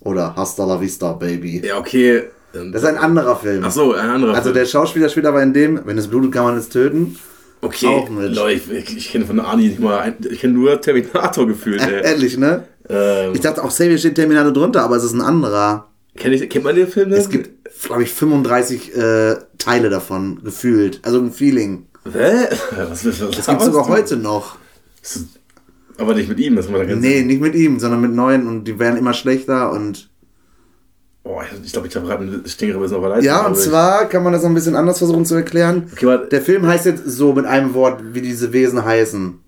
[0.00, 1.62] Oder Hasta la vista, baby.
[1.66, 2.24] ja, okay.
[2.52, 3.64] Das ist ein anderer Film.
[3.64, 4.54] Ach so, ein anderer Also Film.
[4.54, 7.18] der Schauspieler spielt aber in dem, wenn es blutet, kann man es töten.
[7.64, 8.34] Okay, auch mit.
[8.34, 12.02] Leute, ich, ich, kenne von Arnie nicht mal, ein, ich kenne nur Terminator gefühlt, ey.
[12.02, 12.64] Ehrlich, ne?
[12.88, 15.88] ähm, Ich dachte auch, Xavier steht Terminator drunter, aber es ist ein anderer.
[16.16, 17.18] kenn ich, kennt man den Film denn?
[17.18, 17.50] Es gibt,
[17.82, 21.00] glaube ich, 35 äh, Teile davon, gefühlt.
[21.02, 21.86] Also ein Feeling.
[22.12, 22.48] Hä?
[22.90, 24.56] Was, was, was Das gibt sogar heute noch.
[25.96, 28.64] Aber nicht mit ihm, das macht ganz Nee, nicht mit ihm, sondern mit neuen und
[28.64, 30.10] die werden immer schlechter und.
[31.26, 33.24] Oh, ich glaube, ich habe gerade einen Stinker bis noch verleitet.
[33.24, 35.90] Ja, und zwar kann man das noch ein bisschen anders versuchen zu erklären.
[35.92, 36.18] Okay.
[36.30, 39.40] Der Film heißt jetzt so mit einem Wort, wie diese Wesen heißen.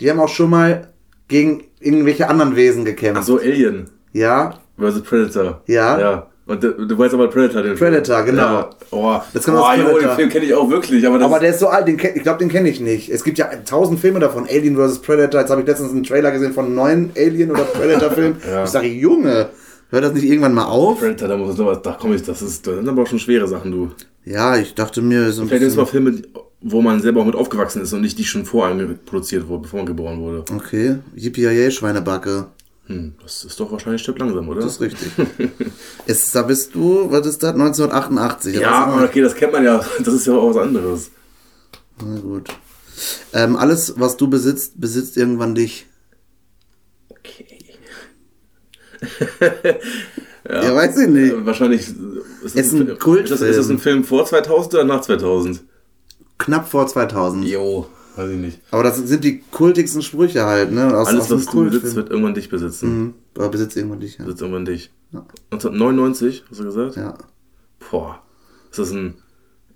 [0.00, 0.88] Die haben auch schon mal
[1.28, 3.22] gegen irgendwelche anderen Wesen gekämpft.
[3.22, 5.00] Ach so, Alien Ja, vs.
[5.02, 5.62] Predator.
[5.66, 5.98] Ja.
[5.98, 6.26] Ja.
[6.46, 8.36] Und du, du weißt aber Predator, den Predator, Film.
[8.36, 8.52] genau.
[8.60, 8.70] Ja.
[8.90, 10.00] Oh, Das kommt oh, jo, Predator.
[10.00, 12.40] den Film kenne ich auch wirklich, aber aber der ist so alt, den ich glaube,
[12.40, 13.08] den kenne ich nicht.
[13.08, 14.98] Es gibt ja tausend Filme davon, Alien vs.
[14.98, 15.40] Predator.
[15.40, 18.36] Jetzt habe ich letztens einen Trailer gesehen von einem neuen Alien- oder Predator-Film.
[18.50, 18.64] Ja.
[18.64, 19.50] Ich sage, Junge,
[19.90, 21.00] Hört das nicht irgendwann mal auf?
[21.00, 23.48] Predator, da muss sowas, da komme ich, das ist, das sind aber auch schon schwere
[23.48, 23.90] Sachen, du.
[24.24, 26.04] Ja, ich dachte mir so ein Vielleicht ist mal bisschen.
[26.04, 26.22] Filme,
[26.60, 29.62] wo man selber auch mit aufgewachsen ist und nicht die schon vor einem produziert wurde,
[29.62, 30.44] bevor man geboren wurde.
[30.54, 32.46] Okay, yippie Schweinebacke.
[32.86, 34.62] Hm, das ist doch wahrscheinlich stirbt langsam, oder?
[34.62, 35.12] Das ist richtig.
[36.06, 37.52] ist, da bist du, was ist das?
[37.52, 38.54] 1988.
[38.56, 39.84] ja, Das aber okay, das kennt man ja.
[40.04, 41.10] Das ist ja auch was anderes.
[42.04, 42.48] Na gut.
[43.32, 45.86] Ähm, alles, was du besitzt, besitzt irgendwann dich.
[47.08, 47.59] Okay.
[50.48, 51.32] Ja, weiß ich nicht.
[51.32, 51.96] Äh, wahrscheinlich ist,
[52.42, 53.50] das Ist ein Film- Kultfilm.
[53.50, 55.62] Ist das, ein Film vor 2000 oder nach 2000?
[56.38, 57.44] Knapp vor 2000.
[57.46, 57.86] Jo,
[58.16, 58.60] weiß ich nicht.
[58.70, 60.96] Aber das sind die kultigsten Sprüche halt, ne?
[60.96, 62.98] Aus, Alles, aus was du besitzt, wird irgendwann dich besitzen.
[62.98, 63.14] Mhm.
[63.36, 64.24] Aber besitzt irgendwann dich, ja.
[64.24, 64.90] Besitzt irgendwann dich.
[65.12, 65.26] Ja.
[65.50, 66.96] 1999, hast du gesagt?
[66.96, 67.18] Ja.
[67.90, 68.22] Boah.
[68.70, 69.16] Ist das ein,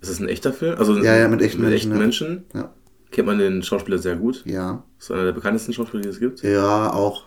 [0.01, 0.75] ist das ein echter Film?
[0.79, 1.97] Also Ja, ja, mit echten mit Menschen, echten ja.
[1.99, 2.43] Menschen?
[2.55, 2.73] Ja.
[3.11, 4.41] Kennt man den Schauspieler sehr gut?
[4.45, 4.83] Ja.
[4.99, 6.41] Ist einer der bekanntesten Schauspieler, die es gibt?
[6.41, 7.25] Ja, auch.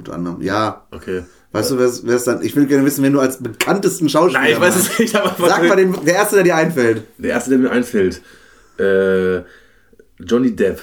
[0.00, 0.40] Unter anderem.
[0.40, 0.86] Ja.
[0.90, 1.24] Okay.
[1.52, 2.42] Weißt du, wer ist dann?
[2.42, 5.34] Ich will gerne wissen, wen du als bekanntesten Schauspieler Nein, ich weiß es nicht, aber
[5.46, 7.02] Sag mal den, der erste, der dir einfällt.
[7.18, 8.22] Der erste, der mir einfällt.
[8.78, 9.42] Äh,
[10.18, 10.80] Johnny Depp.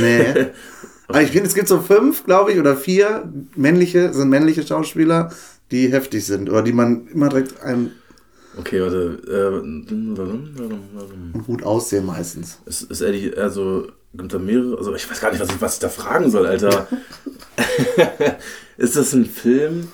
[0.00, 0.46] Nee.
[1.08, 5.30] Aber ich finde, es gibt so fünf, glaube ich, oder vier männliche, sind männliche Schauspieler,
[5.70, 6.48] die heftig sind.
[6.48, 7.90] Oder die man immer direkt einem
[8.56, 9.62] Okay, warte.
[11.34, 12.60] Äh, gut aussehen meistens.
[12.64, 15.74] ist, ist ehrlich, also gibt da mehrere, also ich weiß gar nicht, was ich, was
[15.74, 16.88] ich da fragen soll, Alter.
[18.76, 19.88] ist das ein Film,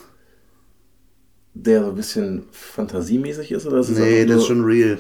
[1.55, 3.67] der so ein bisschen fantasiemäßig ist?
[3.67, 4.99] Oder ist Nee, das ist schon real.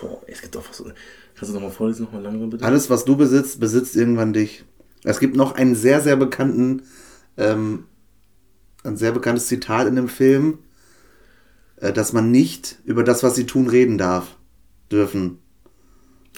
[0.00, 0.82] Boah, es gibt doch was.
[1.34, 2.64] Kannst du nochmal vorlesen, nochmal langsam bitte?
[2.64, 4.64] Alles, was du besitzt, besitzt irgendwann dich.
[5.04, 6.82] Es gibt noch einen sehr, sehr bekannten,
[7.36, 7.84] ähm,
[8.84, 10.58] ein sehr bekanntes Zitat in dem Film,
[11.76, 14.36] äh, dass man nicht über das, was sie tun, reden darf.
[14.92, 15.38] Dürfen.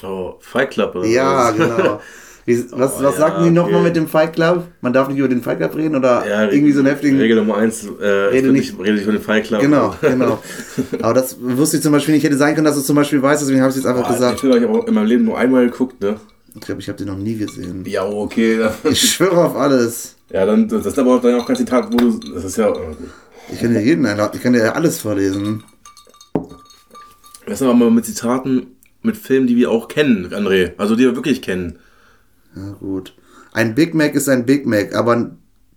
[0.03, 1.57] Oh, Fight Club oder Ja, was?
[1.57, 2.01] genau.
[2.45, 3.85] Was Oh, was ja, sagten die nochmal okay.
[3.85, 4.65] mit dem Fight Club?
[4.81, 7.17] Man darf nicht über den Fight Club reden oder Ja, irgendwie so einen heftigen.
[7.21, 9.61] Regel Nummer eins, äh, rede, nicht- rede nicht über den Fight Club.
[9.61, 10.43] Genau, genau.
[11.03, 12.25] Aber das wusste ich zum Beispiel nicht.
[12.25, 14.15] Hätte sein können, dass du zum Beispiel weißt, deswegen habe ich es jetzt einfach Den
[14.17, 14.41] gesagt.
[14.41, 16.17] Film habe ich aber in meinem Leben nur einmal geguckt, ne?
[16.57, 17.85] Ich glaube, ich habe den noch nie gesehen.
[17.87, 18.59] Ja, okay.
[18.91, 20.17] Ich schwöre auf alles.
[20.33, 22.71] Ja, dann, das ist aber auch dann auch kein Zitat, wo du, das ist ja,
[22.71, 22.81] gut.
[23.53, 24.33] Ich kann dir jeden einladen.
[24.35, 25.63] Ich kann dir ja alles vorlesen.
[27.47, 28.67] Das ist aber mal mit Zitaten,
[29.03, 30.73] mit Filmen, die wir auch kennen, André.
[30.79, 31.79] Also die wir wirklich kennen.
[32.55, 33.15] Ja, gut.
[33.53, 35.31] Ein Big Mac ist ein Big Mac, aber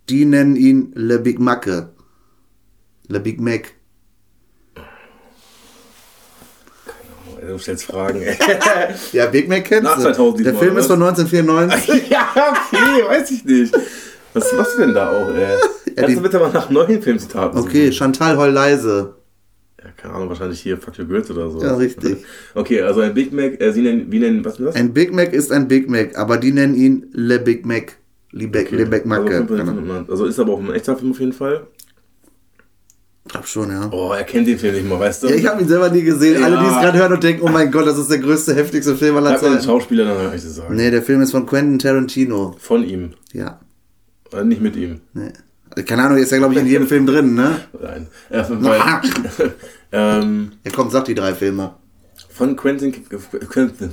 [0.10, 1.90] die nennen ihn Le Big Macke.
[3.08, 3.74] Le Big Mac.
[7.48, 8.36] Du stellst Fragen, ey.
[9.12, 10.02] Ja, Big Mac kennst Nach du.
[10.04, 12.10] 2000 Der diesmal, Film ist von 1994.
[12.10, 13.76] ja, okay, weiß ich nicht.
[14.34, 15.56] Was machst du denn da auch, ey?
[15.96, 19.16] Kannst die- du bitte mal nach neuen Filmzitaten Okay, Chantal heul leise.
[19.86, 21.62] Ja, keine Ahnung, wahrscheinlich hier Fuck Your Girls oder so.
[21.62, 22.18] Ja, richtig.
[22.56, 24.76] Okay, also ein Big Mac, äh, sie nennen, wie nennen, was ist das?
[24.76, 27.98] Ein Big Mac ist ein Big Mac, aber die nennen ihn Le Big Mac.
[28.32, 29.36] Le Big, Okay, Big Macke.
[29.42, 29.66] Also, Genau.
[29.74, 31.68] 500, also ist aber auch ein echter Film auf jeden Fall.
[33.28, 33.90] Ich glaub schon, ja.
[33.92, 35.28] Oh, er kennt den Film nicht mal, weißt du?
[35.30, 36.44] Ja, ich habe ihn selber nie gesehen.
[36.44, 36.82] Alle, die es Ja.
[36.82, 39.42] gerade hören und denken, oh mein Gott, das ist der größte, heftigste Film aller Sag
[39.42, 39.66] mal den Zeiten.
[39.66, 40.76] Schauspieler, dann kann ich das sagen.
[40.76, 42.56] Nee, der Film ist von Quentin Tarantino.
[42.60, 43.12] Von ihm.
[43.34, 43.60] Ja.
[44.32, 45.02] Äh, nicht mit ihm.
[45.14, 45.32] Nee.
[45.84, 47.62] Keine Ahnung, ist ja, glaube ich, in jedem Film drin, ne?
[47.82, 48.08] Nein.
[48.30, 49.54] Äh, weil,
[49.92, 51.76] ähm, Ja, komm, sag die drei Filme.
[52.30, 52.94] von Quentin.
[53.50, 53.92] Quentin.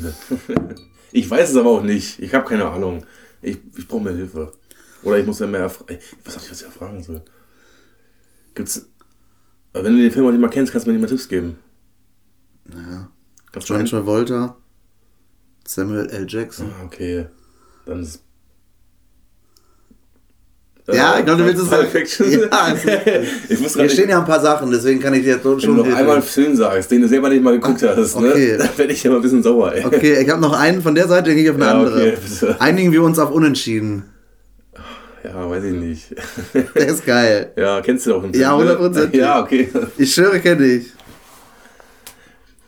[1.13, 2.21] ich weiß es aber auch nicht.
[2.21, 3.05] Ich habe keine Ahnung.
[3.41, 4.53] Ich, ich brauche mehr Hilfe.
[5.03, 5.65] Oder ich muss ja mehr.
[5.65, 7.23] Was hab ich, was ich erfragen soll?
[8.55, 8.87] Gibt's.
[9.73, 11.57] Wenn du den Film auch nicht mal kennst, kannst du mir nicht mal Tipps geben.
[12.73, 13.09] Ja.
[13.51, 14.57] Kannst du John Travolta,
[15.67, 16.27] Samuel L.
[16.29, 16.71] Jackson.
[16.79, 17.27] Ah, okay.
[17.87, 18.23] Dann ist.
[20.89, 22.27] Ja, ich glaube, du willst es Pulp Fiction.
[22.51, 22.75] Ja,
[23.49, 25.71] ich muss Hier stehen ja ein paar Sachen, deswegen kann ich dir jetzt Wenn schon
[25.77, 25.99] du noch helfen.
[26.01, 28.53] einmal einen Film sagst, den du selber nicht mal geguckt hast, okay.
[28.53, 28.59] ne?
[28.59, 29.85] dann werde ich ja mal ein bisschen sauer, ey.
[29.85, 31.95] Okay, ich habe noch einen von der Seite, den gehe ich auf eine Ja, andere.
[31.95, 32.61] okay, bitte.
[32.61, 34.05] Einigen wir uns auf Unentschieden.
[35.25, 36.17] Ja, weiß ich nicht.
[36.75, 37.53] Der ist geil.
[37.55, 38.75] ja, kennst du auch einen Ja, Film, ne?
[38.89, 39.17] 100%.
[39.17, 39.69] Ja, okay.
[39.97, 40.87] Ich schwöre, kenne ich.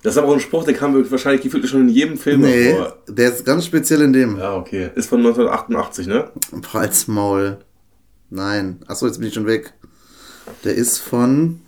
[0.04, 2.74] Das ist aber auch ein Spruch, der kam wahrscheinlich gefühlt schon in jedem Film Nee,
[2.74, 2.96] vor.
[3.08, 4.36] der ist ganz speziell in dem.
[4.38, 4.90] Ja, okay.
[4.94, 6.28] Ist von 1988, ne?
[6.52, 7.56] Boah, als Maul.
[8.30, 8.80] Nein.
[8.86, 9.74] Achso, jetzt bin ich schon weg.
[10.64, 11.60] Der ist von.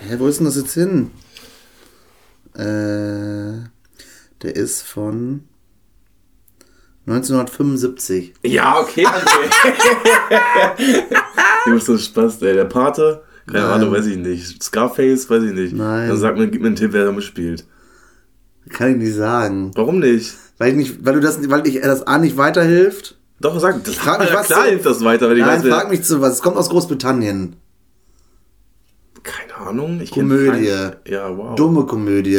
[0.00, 1.10] Hä, wo ist denn das jetzt hin?
[2.54, 3.68] Äh,
[4.42, 5.44] der ist von
[7.06, 8.34] 1975.
[8.42, 9.48] Ja, okay, André.
[11.64, 12.54] du bist so Spaß, ey.
[12.54, 13.22] Der Pate?
[13.46, 13.72] Keine Nein.
[13.72, 14.62] Ahnung, weiß ich nicht.
[14.62, 15.74] Scarface, weiß ich nicht.
[15.74, 16.08] Nein.
[16.08, 17.66] Dann sag mir, gib mir einen Tipp, wer da mitspielt.
[18.68, 19.72] Kann ich nicht sagen.
[19.74, 20.32] Warum nicht?
[20.58, 23.18] Weil ich nicht, weil du das, weil ich das A nicht weiterhilft.
[23.42, 25.68] Doch, sag, das Frag mich, ja, was klar hilft das weiter, wenn ich Nein, weiß,
[25.68, 26.34] frag mich zu was.
[26.34, 27.56] Es kommt aus Großbritannien.
[29.22, 30.00] Keine Ahnung.
[30.00, 30.66] Ich Komödie.
[30.68, 31.54] keinen- Ja, wow.
[31.54, 32.38] Dumme Komödie.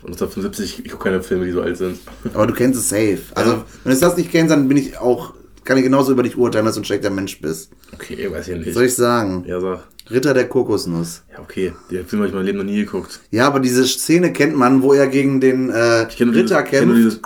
[0.00, 1.98] Von 1975, ich gucke keine Filme, die so alt sind.
[2.34, 3.20] Aber du kennst es safe.
[3.34, 3.64] Also, Ja.
[3.84, 6.66] wenn du das nicht kennst, dann bin ich auch kann ich genauso über dich urteilen,
[6.66, 7.70] dass du ein schlechter Mensch bist.
[7.94, 8.74] Okay, weiß ich nicht.
[8.74, 9.44] Soll ich sagen?
[9.46, 9.84] Ja, sag.
[10.10, 11.22] Ritter der Kokosnuss.
[11.32, 11.72] Ja, okay.
[11.88, 13.20] Den Film habe ich mein Leben noch nie geguckt.
[13.30, 16.70] Ja, aber diese Szene kennt man, wo er gegen den äh, Ich Ritter dieses, ich
[16.70, 17.20] kämpft.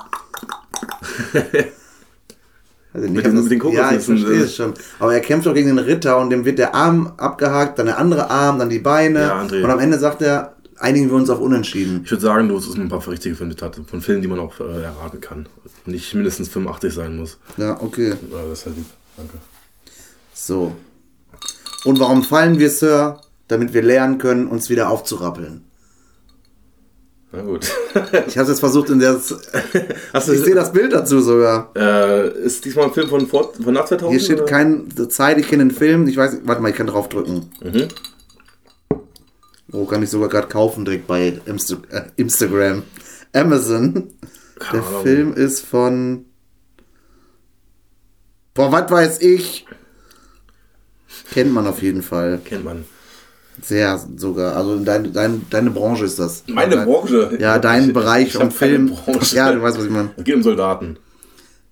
[2.96, 4.44] Also Mit nicht, den- ob mit den das- Ja, ich Kokosnüssen, verstehe äh.
[4.44, 4.72] es schon.
[4.98, 7.98] Aber er kämpft doch gegen den Ritter und dem wird der Arm abgehakt, dann der
[7.98, 9.20] andere Arm, dann die Beine.
[9.20, 9.62] Ja, André.
[9.62, 12.00] Und am Ende sagt er, einigen wir uns auf Unentschieden.
[12.04, 14.82] Ich würde sagen, du hast ein paar richtige Filmzitate von Filmen, die man auch äh,
[14.82, 15.46] erraten kann.
[15.84, 17.36] Nicht mindestens 85 sein muss.
[17.58, 18.10] Ja, okay.
[18.32, 18.86] Ja, das ist halt lieb.
[19.18, 19.34] Danke.
[20.32, 20.72] So.
[21.84, 23.20] Und warum fallen wir, Sir?
[23.48, 25.65] Damit wir lernen können, uns wieder aufzurappeln.
[27.36, 27.70] Na gut.
[28.26, 29.12] Ich habe jetzt versucht, in der.
[30.12, 31.70] Hast du, Ich sehe das Bild dazu sogar.
[31.76, 34.10] äh, ist diesmal ein Film von, vor, von nach 2000?
[34.10, 34.50] Hier steht oder?
[34.50, 36.08] keine Zeit, ich kenne den Film.
[36.08, 37.50] Ich weiß, warte mal, ich kann draufdrücken.
[37.62, 37.88] Mhm.
[39.68, 42.82] Wo kann ich sogar gerade kaufen, direkt bei Insta äh, Instagram.
[43.34, 44.14] Amazon.
[44.72, 45.02] Der Ahnung.
[45.02, 46.24] Film ist von.
[48.54, 49.66] Boah, was weiß ich?
[51.32, 52.40] Kennt man auf jeden Fall.
[52.42, 52.86] Kennt man.
[53.62, 54.54] Sehr sogar.
[54.56, 56.44] Also dein, dein, deine Branche ist das.
[56.46, 57.36] Meine dein, Branche?
[57.40, 58.92] Ja, dein Ich- Bereich ich und Film.
[59.32, 60.10] Ja, du weißt, was ich meine.
[60.16, 60.98] Es geht um Soldaten.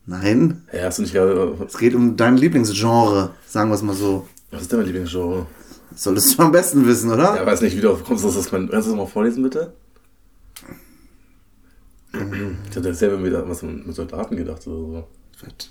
[0.06, 1.56] Nein, Ja, hast du nicht gerade.
[1.66, 3.30] es geht um dein Lieblingsgenre.
[3.46, 4.26] Sagen wir es mal so.
[4.50, 5.46] Was ist denn mein Lieblingsgenre?
[5.90, 7.36] Das solltest du am besten wissen, oder?
[7.36, 8.24] Ja, weiß nicht, wie du drauf kommst.
[8.24, 9.72] Das ist mein, kannst du das mal vorlesen, bitte?
[12.70, 15.08] Ich hatte selber mit was mit Soldaten gedacht oder so.
[15.42, 15.70] Was?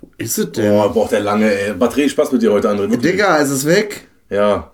[0.00, 0.70] Wo ist es denn?
[0.70, 1.74] Boah, braucht der lange, ey.
[1.74, 2.90] Batterie Spaß mit dir heute, André.
[2.90, 3.00] wirklich.
[3.12, 4.06] Digga, ist es weg?
[4.30, 4.70] Ja.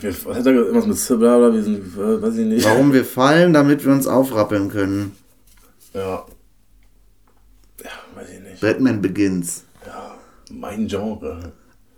[0.00, 0.52] Wir- Was hat er?
[0.52, 2.64] Irgendwas mit Blabla, wir sind, äh, weiß ich nicht.
[2.64, 5.16] Warum wir fallen, damit wir uns aufrappeln können.
[5.94, 6.24] Ja.
[7.84, 8.60] Ja, weiß ich nicht.
[8.60, 9.62] Batman Begins.
[9.86, 10.14] Ja,
[10.50, 11.52] mein Genre.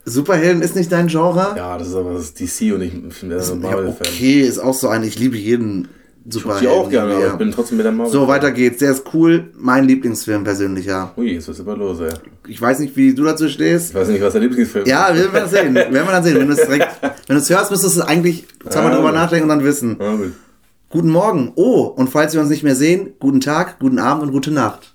[0.04, 1.54] Superhelden ist nicht dein Genre?
[1.56, 4.06] Ja, das ist aber das DC und ich bin der Ja, Marvel-Fan.
[4.06, 5.88] okay, ist auch so ein, ich liebe jeden
[6.28, 6.68] Ich Superhelden.
[6.68, 7.32] auch gerne, aber ja.
[7.32, 8.12] ich bin trotzdem mit der Marvel.
[8.12, 8.78] So, weiter geht's.
[8.80, 9.50] Der ist cool.
[9.56, 11.12] Mein Lieblingsfilm persönlich, ja.
[11.16, 12.10] Ui, jetzt ist aber los, ey.
[12.46, 13.90] Ich weiß nicht, wie du dazu stehst.
[13.90, 15.14] Ich weiß nicht, was der Lieblingsfilm Ja, ist.
[15.16, 15.74] wir werden das sehen.
[15.74, 16.38] Wir werden das sehen.
[16.38, 18.96] Wenn du es direkt, wenn du es hörst, müsstest du es eigentlich zweimal Ja.
[18.98, 19.96] drüber nachdenken und dann wissen.
[19.98, 20.32] Ja, gut.
[20.90, 21.52] Guten Morgen.
[21.54, 24.94] Oh, und falls wir uns nicht mehr sehen, guten Tag, guten Abend und gute Nacht.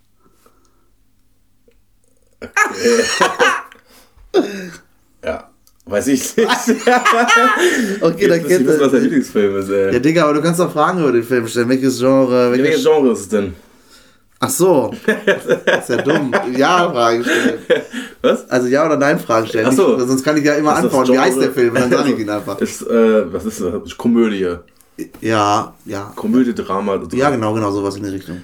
[2.41, 2.49] Ja,
[5.85, 6.49] weiß ich nicht.
[8.01, 8.99] Okay, dann kennt wissen, was der er.
[8.99, 9.93] Lieblingsfilm ist, ey.
[9.93, 11.69] Ja, Digga, aber du kannst doch Fragen über den Film stellen.
[11.69, 12.51] Welches Genre?
[12.51, 13.53] Welches Welches Genre ist es denn?
[14.39, 14.91] Ach so.
[15.05, 16.33] ist ja dumm.
[16.57, 17.59] Ja, Fragen stellen.
[18.21, 18.49] Was?
[18.49, 19.67] Also ja oder nein Fragen stellen.
[19.69, 19.95] Ach so.
[19.95, 21.13] Nicht, sonst kann ich ja immer ist antworten.
[21.13, 21.51] Wie heißt der?
[21.51, 21.73] Film?
[21.75, 22.59] Dann sage ich ihn einfach.
[22.59, 23.97] Ist, äh, was ist das?
[23.97, 24.55] Komödie.
[25.21, 26.11] Ja, ja.
[26.15, 26.99] Komödie, Drama.
[27.13, 28.43] Ja, genau, genau, sowas in die Richtung.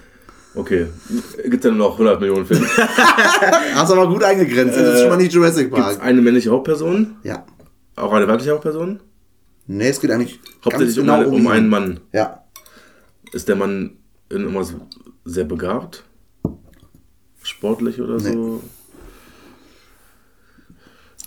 [0.60, 0.88] Okay.
[1.44, 2.68] Gibt es denn noch 100 Millionen Filme?
[3.76, 4.78] Hast aber gut eingegrenzt.
[4.78, 6.04] Das ist schon mal nicht Jurassic Park.
[6.04, 7.16] eine männliche Hauptperson?
[7.24, 7.46] Ja.
[7.96, 9.00] Auch eine weibliche Hauptperson?
[9.68, 12.00] Nee, es geht eigentlich Hauptsächlich ganz genau um, eine, um einen Mann.
[12.12, 12.44] Ja.
[13.32, 13.92] Ist der Mann
[14.30, 14.74] in irgendwas
[15.24, 16.04] sehr begabt?
[17.42, 18.62] Sportlich oder so?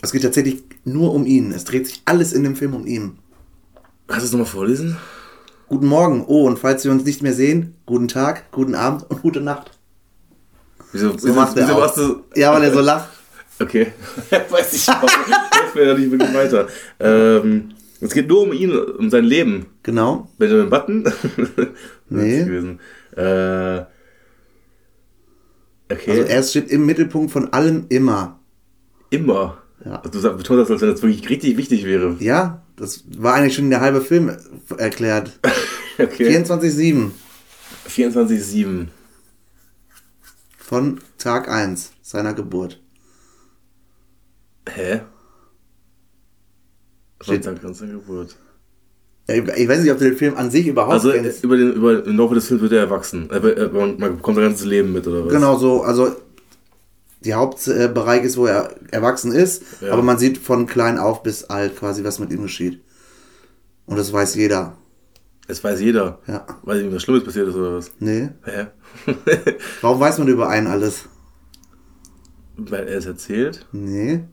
[0.03, 1.53] Es geht tatsächlich nur um ihn.
[1.53, 3.19] Es dreht sich alles in dem Film um ihn.
[4.09, 4.99] Kannst du es nochmal vorlesen?
[5.73, 6.27] Guten Morgen.
[6.27, 9.71] Oh, und falls wir uns nicht mehr sehen, guten Tag, guten Abend und gute Nacht.
[10.93, 12.25] Wieso, So macht er wieso machst du.
[12.35, 13.09] Ja, weil er so lacht.
[13.59, 13.87] Okay.
[14.51, 15.01] Weiß ich auch.
[15.01, 16.67] Hilft mir nicht wirklich weiter.
[17.01, 17.71] Ähm,
[18.03, 19.65] es geht nur um ihn, um sein Leben.
[19.83, 20.29] Genau.
[20.37, 21.11] Benjamin Button?
[22.11, 22.45] Nee.
[22.45, 22.79] Gewesen.
[23.17, 23.87] Äh,
[25.91, 26.11] okay.
[26.11, 28.41] Also er steht im Mittelpunkt von allem immer.
[29.09, 29.57] Immer.
[29.87, 30.03] Ja.
[30.03, 32.17] Also du betonst das, als wenn das wirklich richtig wichtig wäre.
[32.21, 34.37] Ja, das war eigentlich schon der halbe Film
[34.77, 35.39] erklärt.
[35.99, 36.39] Okay.
[36.43, 37.11] 24-7
[37.87, 38.87] 24-7.
[40.57, 42.81] von Tag 1 seiner Geburt.
[44.69, 45.03] Hä?
[47.21, 48.37] Steht- Sonntag, ganze Geburt.
[49.29, 51.45] Ja, ich weiß nicht, ob du den Film an sich überhaupt Also kennst.
[51.45, 53.29] über den, über, im Laufe des Films wird er erwachsen.
[53.31, 55.33] Er, er, man man bekommt sein ganzes Leben mit, oder was?
[55.33, 56.17] Genau so, also
[57.25, 59.93] der Hauptbereich ist, wo er erwachsen ist, Ja.
[59.93, 62.81] aber man sieht von klein auf bis alt quasi, was mit ihm geschieht.
[63.87, 64.77] Und das weiß jeder.
[65.49, 66.21] Das weiß jeder.
[66.27, 66.47] Ja.
[66.63, 67.91] Weiß ich nicht, was Schlimmes passiert ist, oder was?
[67.99, 68.29] Nee.
[68.45, 68.67] Hä?
[69.81, 71.07] Warum weiß man über einen alles?
[72.57, 73.67] Weil er es erzählt.
[73.73, 74.25] Nee.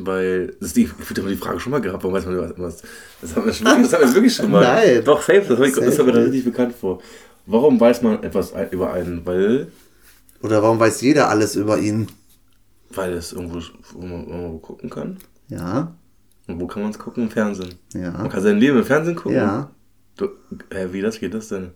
[0.00, 2.52] Weil, das ist die, ich habe die Frage schon mal gehabt, warum weiß man über
[2.56, 2.82] was?
[3.20, 4.62] Das haben wir, schon, das haben wir wirklich schon mal.
[4.62, 5.02] Nein.
[5.04, 5.96] Doch, safe, das, ich, das Safe.
[6.04, 7.00] kommt mir richtig bekannt vor.
[7.46, 9.26] Warum weiß man etwas über einen?
[9.26, 9.68] Weil,
[10.42, 12.08] Oder warum weiß jeder alles über ihn?
[12.94, 13.60] weil es irgendwo,
[13.92, 15.18] wo man irgendwo gucken kann.
[15.48, 15.94] Ja.
[16.46, 17.24] Und wo kann man es gucken?
[17.24, 17.74] Im Fernsehen.
[17.92, 18.28] Man Ja.
[18.28, 19.36] kann sein Leben im Fernsehen gucken?
[19.36, 19.70] Ja.
[20.16, 20.30] Du,
[20.72, 21.72] hä, wie das geht das denn?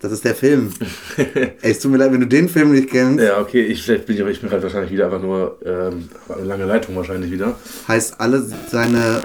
[0.00, 0.70] Das ist der Film.
[1.16, 3.24] Ey, es tut mir leid, wenn du den Film nicht kennst.
[3.24, 6.10] Ja, okay, ich, vielleicht bin ich, aber ich bin gerade wahrscheinlich wieder einfach nur ähm,
[6.28, 7.58] eine lange Leitung wahrscheinlich wieder.
[7.88, 9.22] Heißt, alle seine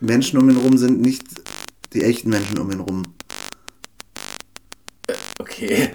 [0.00, 1.22] Menschen um ihn rum sind nicht
[1.94, 3.04] die echten Menschen um ihn rum.
[5.38, 5.90] Okay.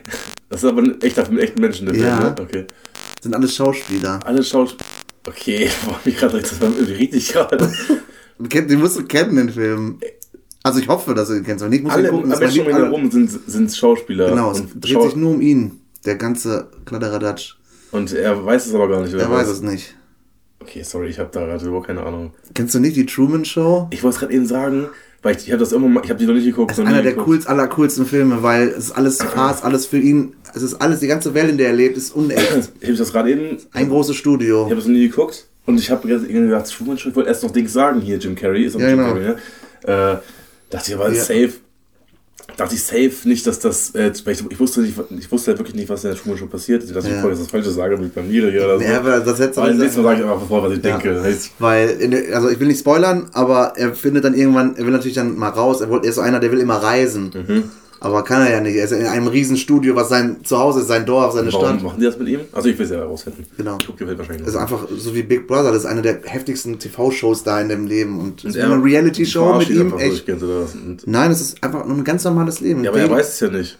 [0.54, 2.16] Das ist aber ein echter, ein echter Menschen, der Ja.
[2.18, 2.36] Film, ne?
[2.42, 2.66] Okay.
[3.22, 4.20] Sind alles Schauspieler.
[4.24, 4.86] Alle Schauspieler.
[5.28, 7.72] Okay, boah, mich gerade das war irgendwie richtig gerade.
[8.39, 10.00] Den musst du kennen, den Film.
[10.63, 11.63] Also ich hoffe, dass du ihn kennst.
[11.63, 12.32] Wenn nicht, musst Alle gucken.
[12.32, 14.30] ihn Lieb- herum sind, sind Schauspieler.
[14.30, 15.80] Genau, es dreht Schau- sich nur um ihn.
[16.06, 17.56] Der ganze Kladderadatsch.
[17.92, 19.96] und er weiß es aber gar nicht, oder Er weiß es nicht.
[20.60, 22.34] Okay, sorry, ich habe da gerade überhaupt keine Ahnung.
[22.54, 23.88] Kennst du nicht die Truman Show?
[23.92, 24.88] Ich wollte es gerade eben sagen,
[25.23, 26.71] weil ich, ich habe das immer mal, ich habe die noch nicht geguckt.
[26.71, 27.27] Das ist einer der geguckt.
[27.27, 30.33] coolsten, aller coolsten Filme, weil es ist alles Spaß, alles für ihn.
[30.53, 32.39] Es ist alles, die ganze Welt, in der er lebt, ist unecht.
[32.79, 34.65] Ich habe das gerade eben, Ein großes ich Studio.
[34.65, 37.41] habe das noch nie geguckt und ich habe irgendwie gedacht, Truman Show, ich wollte erst
[37.43, 39.09] noch Dings sagen hier, Jim Carrey ist Ja, Jim genau.
[39.13, 39.36] Carrey, ne?
[39.83, 40.17] Äh,
[40.69, 41.23] dachte ich aber Ja.
[41.23, 41.53] safe,
[42.58, 45.75] dachte ich safe nicht, dass das, äh, ich, ich wusste nicht, ich wusste halt wirklich
[45.75, 46.95] nicht, was in der Truman Show passiert ist.
[46.95, 47.21] Dass ich Ja.
[47.21, 48.84] voll das Falsche sage, mit Familie hier oder so.
[48.86, 50.97] Ja, aber das nächstes Mal sage ich einfach vor, was ich Ja.
[50.97, 51.21] denke.
[51.21, 54.91] Heißt, Weil, der, also ich will nicht spoilern, aber er findet dann irgendwann, er will
[54.93, 57.32] natürlich dann mal raus, er, wollte, er ist so einer, der will immer reisen.
[57.47, 57.63] Mhm.
[58.04, 58.76] Aber kann er ja nicht.
[58.76, 61.84] Er ist in einem Riesenstudio, was sein Zuhause ist, sein Dorf, seine warum Stadt.
[61.84, 62.42] machen die das mit ihm?
[62.52, 63.46] Also ich will es ja herausfinden.
[63.56, 63.78] Genau.
[63.80, 66.02] Ich gucke die Welt wahrscheinlich Das ist einfach so wie Big Brother, das ist eine
[66.02, 68.20] der heftigsten TV-Shows da in dem Leben.
[68.20, 70.28] Und, es ist er- eine Reality-Show mit ihm, echt.
[70.30, 70.68] oder.
[70.86, 72.84] Und, Nein, es ist einfach nur ein ganz normales Leben.
[72.84, 73.78] ja, aber er weiß es ja nicht.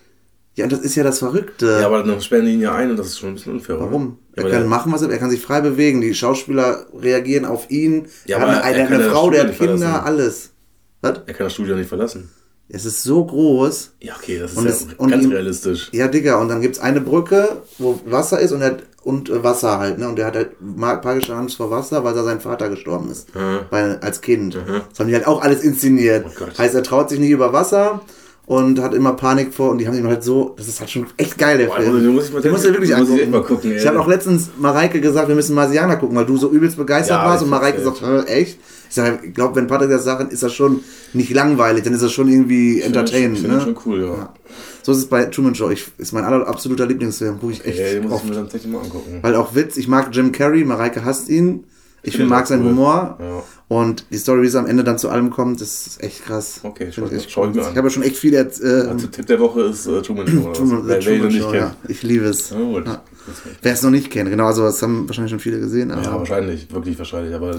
[0.56, 1.80] ja, und das ist ja das Verrückte.
[1.82, 3.76] Ja, aber dann sperren die ihn ja ein und das ist schon ein bisschen unfair,
[3.76, 3.88] oder?
[3.88, 4.20] Warum?
[4.38, 5.16] Ja, Er kann machen, was er will.
[5.16, 6.00] Er kann sich frei bewegen.
[6.00, 8.08] Die Schauspieler reagieren auf ihn.
[8.26, 10.06] Ja, er hat aber eine, er er hat eine Frau, der hat Kinder, verlassen.
[10.06, 10.50] alles.
[11.02, 11.12] Was?
[11.26, 12.30] Er kann das Studio nicht verlassen.
[12.70, 13.92] Es ist so groß.
[14.00, 15.90] Ja, okay, das ist Und ja es- und ganz ihm- realistisch.
[15.92, 19.78] Ja, Digga, und dann gibt's eine Brücke, wo Wasser ist und, er, und äh, Wasser
[19.80, 20.08] halt, ne?
[20.08, 23.36] Und der hat halt ma- panische Angst vor Wasser, weil da sein Vater gestorben ist.
[23.36, 23.60] Mhm.
[23.70, 24.56] Weil, als Kind.
[24.56, 26.26] Das haben die halt auch alles inszeniert.
[26.28, 28.02] Oh heißt, er traut sich nicht über Wasser
[28.46, 31.06] und hat immer Panik vor und die haben ihn halt so, das ist halt schon
[31.18, 32.04] echt geil, der Boah, Film.
[32.04, 33.20] den muss ich mal- den musst du wirklich muss ich angucken.
[33.22, 36.36] echt mal gucken, ich habe auch letztens Mareike gesagt, wir müssen Marsianer gucken, weil du
[36.38, 38.60] so übelst begeistert Ja, warst ich und Mareike sagt, echt?
[38.90, 40.82] Ich sag, ich glaube, wenn Patrick das sagt, ist das schon
[41.14, 43.36] nicht langweilig, dann ist das schon irgendwie entertainend.
[43.38, 43.62] Ich finde ne?
[43.64, 44.34] schon cool, ja.
[44.84, 45.70] So ist es bei Truman Show.
[45.72, 47.40] Ich, ist mein absoluter Lieblingsfilm.
[47.40, 48.24] Gucke ich echt Ey, den muss oft.
[48.26, 49.18] ich mir dann tatsächlich mal angucken.
[49.22, 51.64] Weil auch Witz, ich mag Jim Carrey, Mareike hasst ihn.
[52.04, 52.72] Ich Finde mag ich seinen cool.
[52.72, 53.18] Humor.
[53.20, 53.44] Ja.
[53.74, 56.60] Und die Story, wie es am Ende dann zu allem kommt, das ist echt krass.
[56.64, 57.72] Okay, schau- echt schau ich mir an.
[57.72, 58.62] Ich habe ja schon echt viel jetzt.
[58.62, 60.52] Äh, Also, Tipp der Woche ist äh, Truman Show.
[60.54, 61.56] Truman, Wer- Truman Show, kennt.
[61.56, 61.76] ja.
[61.88, 62.50] Ich liebe es.
[62.52, 62.60] Ja.
[62.60, 63.04] Ja.
[63.62, 65.90] Wer es noch nicht kennt, genau, also das haben wahrscheinlich schon viele gesehen.
[65.90, 67.56] Ja, wahrscheinlich, wirklich wahrscheinlich, aber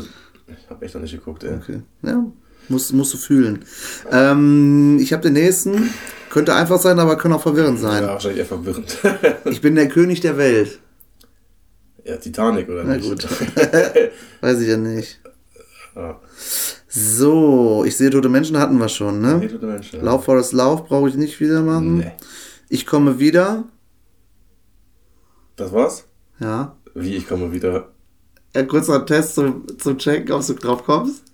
[0.46, 1.54] ich habe echt noch nicht geguckt, ey.
[1.54, 1.80] okay.
[2.02, 2.24] Ja,
[2.68, 3.64] musst, musst du fühlen.
[4.12, 5.90] Ähm, ich habe den nächsten.
[6.30, 8.02] Könnte einfach sein, aber kann auch verwirrend sein.
[8.02, 8.98] Ja, wahrscheinlich eher verwirrend.
[9.50, 10.80] Ich bin der König der Welt.
[12.04, 13.08] ja, Titanic, oder Na nicht?
[13.08, 13.26] gut.
[14.42, 15.20] Weiß ich ja nicht.
[15.96, 16.20] Ja.
[16.88, 19.38] So, ich sehe tote Menschen hatten wir schon, ne?
[19.38, 20.04] Nee, tote Menschen, ja.
[20.04, 21.98] Lauf Forest Lauf brauche ich nicht wieder machen.
[21.98, 22.12] Nee.
[22.68, 23.64] Ich komme wieder.
[25.56, 26.06] Das war's?
[26.40, 26.76] Ja.
[26.94, 27.90] Wie, ich komme wieder.
[28.52, 31.24] Ein kurzer Test zum, zum Checken, ob du drauf kommst.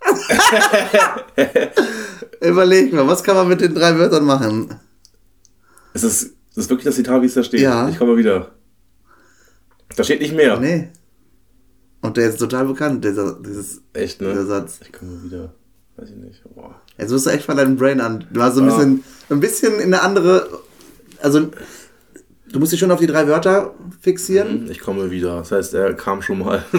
[2.40, 4.74] Überleg mal, was kann man mit den drei Wörtern machen?
[5.94, 7.60] Ist das, ist das wirklich das Zitat, wie es da steht?
[7.60, 7.88] Ja.
[7.88, 8.52] Ich komme wieder.
[9.96, 10.58] Da steht nicht mehr.
[10.60, 10.90] Nee.
[12.08, 14.30] Und der ist total bekannt, dieser, dieses, Echt, ne?
[14.30, 14.80] dieser Satz.
[14.82, 15.52] Ich komme wieder.
[15.98, 16.42] Weiß ich nicht.
[16.54, 16.74] Boah.
[16.96, 18.24] Jetzt musst du echt von deinem Brain an.
[18.32, 18.74] Du hast so ein Ja.
[18.76, 20.48] bisschen, ein bisschen in eine andere.
[21.20, 21.50] Also,
[22.50, 24.70] du musst dich schon auf die drei Wörter fixieren.
[24.70, 25.36] Ich komme wieder.
[25.36, 26.64] Das heißt, er kam schon mal.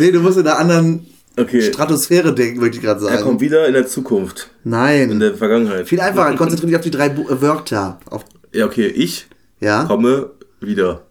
[0.00, 1.06] Nee, du musst in einer anderen
[1.38, 1.62] okay.
[1.62, 3.40] Stratosphäre denken, würde ich gerade Er kommt sagen.
[3.40, 4.50] wieder in der Zukunft.
[4.64, 5.10] Nein.
[5.10, 5.86] In der Vergangenheit.
[5.88, 8.00] Viel einfacher, konzentriere dich auf die drei Bu Wörter.
[8.10, 8.86] Auf, Ja, okay.
[8.88, 9.28] Ich
[9.60, 9.84] ja?
[9.84, 10.30] komme
[10.60, 11.02] wieder.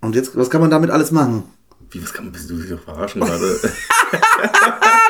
[0.00, 1.44] Und jetzt, was kann man damit alles machen?
[1.90, 3.60] Wie, was kann man, bist du dich doch verarschen gerade?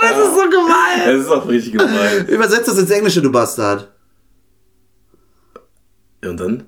[0.02, 1.08] Das ist so gemein.
[1.14, 2.26] Es ist auch richtig gemein.
[2.26, 3.92] Übersetzt das ins Englische, du Bastard.
[6.24, 6.64] Ja, und dann?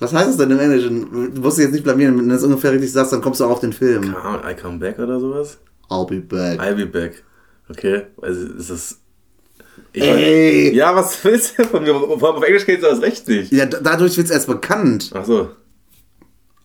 [0.00, 1.34] Was heißt das denn im Englischen?
[1.34, 3.44] Du musst dich jetzt nicht blamieren, wenn du das ungefähr richtig sagst, dann kommst du
[3.44, 4.14] auch auf den Film.
[4.44, 5.58] I come back oder sowas?
[5.88, 6.60] I'll be back.
[6.60, 7.22] I'll be back.
[7.70, 8.98] Okay, also ist das.
[9.92, 10.74] Ich Ey.
[10.74, 11.94] Ja, was willst du von mir?
[11.94, 13.52] Vor allem auf Englisch geht das recht nicht.
[13.52, 15.10] Ja, da- dadurch wird es erst bekannt.
[15.14, 15.50] Ach so.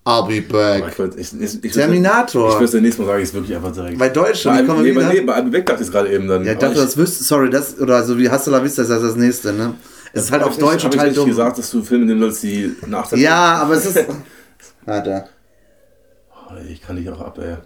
[0.09, 0.83] I'll be back.
[0.91, 2.53] Ich, wollte- ich, ich, ich, Terminator.
[2.53, 3.97] Ich wüsste nächstes Mal sage ich es wirklich einfach direkt.
[3.99, 5.13] Bei Deutsch schon, bei, die kommen nee, bei, wieder.
[5.13, 6.43] nee, bei I'll be back dachte ich es gerade eben dann.
[6.43, 9.01] Ja, ich dachte, das wüsste, sorry, das, oder so wie Hasta la Vista ist das
[9.01, 9.75] das nächste, ne?
[10.11, 11.29] Es ist halt auf ich nicht- Deutsch ich total nicht dumm.
[11.29, 14.05] gesagt, dass du Filme nehmen sollst, die nach Ja, aber es ist.
[14.85, 15.25] Warte.
[16.33, 17.57] Oh, Ich kann dich auch ab, ey.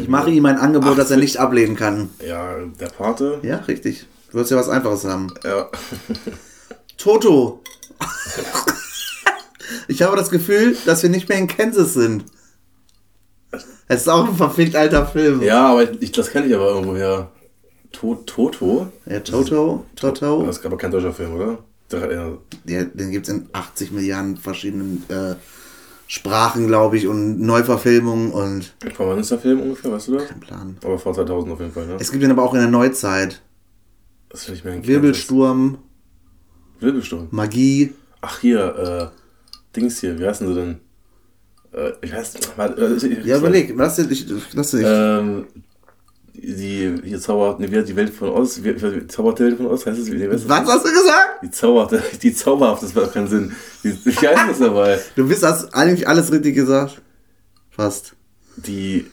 [0.00, 2.10] Ich mache ihm ein Angebot, Ach, das er nicht ablehnen kann.
[2.26, 3.38] Ja, der Pate.
[3.42, 4.06] Ja, richtig.
[4.32, 5.28] Du wirst ja was Einfaches haben.
[5.44, 5.68] Ja.
[6.96, 7.62] Toto.
[9.98, 12.24] ich habe das Gefühl, dass wir nicht mehr in Kansas sind.
[13.88, 15.42] Es ist auch ein verfickt alter Film.
[15.42, 17.32] Ja, aber ich, das kenne ich aber irgendwoher.
[17.90, 18.92] To Toto?
[19.06, 20.44] Ja, Toto, Toto.
[20.46, 21.58] Das ist aber kein deutscher Film, oder?
[21.90, 25.34] Ja, den gibt es in 80 Milliarden verschiedenen äh,
[26.06, 30.28] Sprachen, glaube ich, und Neuverfilmungen und Von wann ist der Film ungefähr, weißt du das?
[30.28, 30.76] kein Plan.
[30.84, 31.96] Aber vor 2000 auf jeden Fall, ne?
[31.98, 33.42] Es gibt ihn aber auch in der Neuzeit.
[34.28, 35.78] Das finde ich mir ein Wirbelsturm,
[36.78, 37.28] Wirbelsturm.
[37.32, 37.94] Magie.
[38.20, 39.27] Ach, hier, äh,
[39.78, 40.80] Dings hier, wie heißen sie denn?
[41.72, 45.46] Äh, ich weiß, warte, äh, ich- Ja, überleg, lass dir, ich, lass dir, Ähm,
[46.34, 49.66] die, hier zaubert, ne, wie die Welt von Oz, wie, wie, zaubert die Welt von
[49.66, 51.42] Oz, heißt es, wie, was hast du gesagt?
[51.42, 53.52] Die zaubert, die zauberhaft, das macht keinen Sinn.
[53.82, 54.98] Die, wie heißt das dabei?
[55.16, 57.02] Du bist, hast eigentlich alles richtig gesagt.
[57.70, 58.14] Fast.
[58.56, 59.06] Die,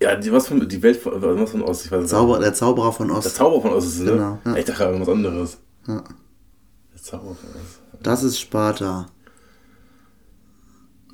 [0.00, 2.10] ja, die, was von, die Welt von, was von Oz, ich weiß nicht.
[2.10, 3.34] Zauber, der Zauberer von Der Ost.
[3.34, 4.12] Zauber von Oz ist es, ne?
[4.12, 4.56] Genau, ja.
[4.56, 5.58] Ich dachte irgendwas anderes.
[5.88, 6.02] Ja.
[6.94, 8.00] Der Zauber von Oz.
[8.02, 9.06] Das ist Sparta.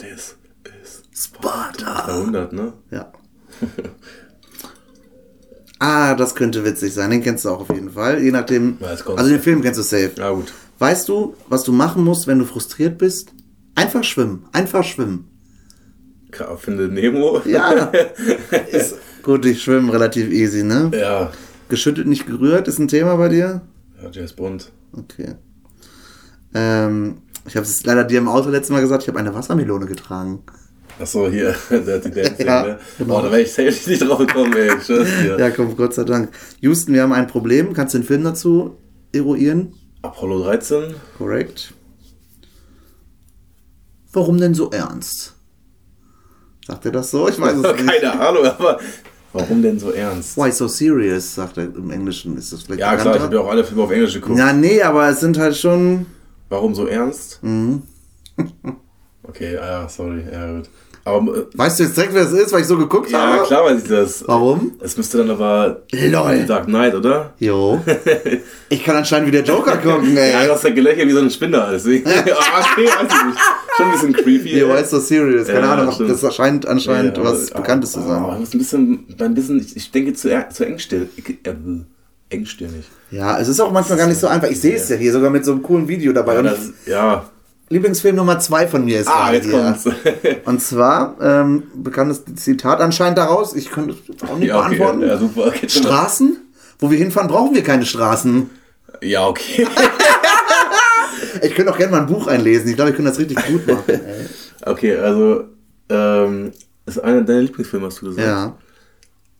[0.00, 2.06] Das ist Sparta.
[2.06, 2.72] 300, ne?
[2.90, 3.12] Ja.
[5.78, 7.10] ah, das könnte witzig sein.
[7.10, 8.22] Den kennst du auch auf jeden Fall.
[8.22, 8.78] Je nachdem.
[8.80, 10.12] Also den Film kennst du safe.
[10.16, 10.52] Ja, gut.
[10.78, 13.32] Weißt du, was du machen musst, wenn du frustriert bist?
[13.74, 14.46] Einfach schwimmen.
[14.52, 15.26] Einfach schwimmen.
[16.58, 17.42] Finde Nemo.
[17.44, 17.72] Ja.
[18.70, 20.90] ist, gut, ich schwimme relativ easy, ne?
[20.94, 21.32] Ja.
[21.68, 23.60] Geschüttet, nicht gerührt ist ein Thema bei dir?
[24.02, 24.70] Ja, James Bond.
[24.92, 25.34] Okay.
[26.54, 29.86] Ähm, ich habe es leider dir im Auto letztes Mal gesagt, ich habe eine Wassermelone
[29.86, 30.42] getragen.
[31.00, 32.78] Achso, hier, Dirty Dancing, Ja, ne?
[32.98, 33.18] genau.
[33.18, 34.70] Oh, da wäre ich safe nicht drauf gekommen, ey.
[34.82, 35.36] Schwör's dir.
[35.38, 36.30] Ja, komm, Gott sei Dank.
[36.60, 37.72] Houston, wir haben ein Problem.
[37.72, 38.76] Kannst du den Film dazu
[39.12, 39.72] eruieren?
[40.02, 40.94] Apollo 13?
[41.16, 41.72] Korrekt.
[44.12, 45.34] Warum denn so ernst?
[46.66, 47.28] Sagt er das so?
[47.28, 47.86] Ich weiß es nicht.
[47.86, 48.78] Keine Ahnung, aber
[49.32, 50.36] warum denn so ernst?
[50.36, 52.36] Why so serious, sagt er im Englischen.
[52.36, 54.38] Ist das vielleicht Ja, klar, ich habe ja auch alle Filme auf Englisch geguckt.
[54.38, 56.06] Ja, nee, aber es sind halt schon.
[56.50, 57.42] Warum so ernst?
[57.42, 57.82] Mhm.
[59.22, 60.68] Okay, ah ja, sorry, ja gut.
[61.04, 63.44] Aber, äh, Weißt du jetzt direkt, wer es ist, weil ich so geguckt ja, habe?
[63.44, 64.24] klar weiß ich das.
[64.26, 64.72] Warum?
[64.80, 66.44] Es müsste dann aber Lol.
[66.46, 67.32] Dark Knight, oder?
[67.38, 67.80] Jo.
[68.70, 70.32] Ich kann anscheinend wie der Joker gucken, ey.
[70.32, 71.68] Ja, du hast ja gelächelt wie so ein Spinner.
[71.70, 72.08] Deswegen.
[72.10, 73.38] Ah, okay, weiß ich nicht.
[73.76, 74.58] Schon ein bisschen creepy.
[74.58, 75.46] Jo, ist so serious.
[75.46, 76.10] Keine Ja, Ahnung, stimmt.
[76.10, 78.22] das scheint anscheinend Ja, was Bekanntes zu sein.
[78.22, 81.08] Aber das ist ein bisschen, ein bisschen ich, ich denke, zu, zu engstirnig.
[81.44, 81.52] Äh,
[82.30, 82.86] engstirnig.
[83.10, 84.48] Ja, es ist auch manchmal gar nicht so einfach.
[84.48, 86.34] Ich sehe es ja hier sogar mit so einem coolen Video dabei.
[86.34, 87.24] Ja, Und das, ja.
[87.68, 89.62] Lieblingsfilm Nummer zwei von mir ist Ah, gerade jetzt hier.
[89.62, 89.84] kommt's.
[90.44, 94.76] Und zwar, ähm, bekanntes Zitat anscheinend daraus, ich könnte es auch nicht ja, okay.
[94.76, 95.02] beantworten.
[95.02, 95.46] Ja, super.
[95.48, 95.68] Okay.
[95.68, 96.36] Straßen?
[96.80, 98.50] Wo wir hinfahren, brauchen wir keine Straßen.
[99.02, 99.66] ja, okay.
[101.42, 102.68] Ich könnte auch gerne mal ein Buch einlesen.
[102.68, 103.84] Ich glaube, ich könnte das richtig gut machen.
[103.88, 104.26] Ey.
[104.66, 105.44] okay, also,
[105.88, 106.52] ähm,
[106.86, 108.26] ist einer deiner Lieblingsfilme, hast du gesagt.
[108.26, 108.56] Ja.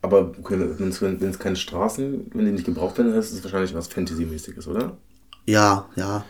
[0.02, 3.74] Aber okay, wenn es es keine Straßen, wenn die nicht gebraucht werden, ist es wahrscheinlich
[3.74, 4.96] was Fantasy-mäßiges, oder?
[5.46, 6.24] Ja, ja.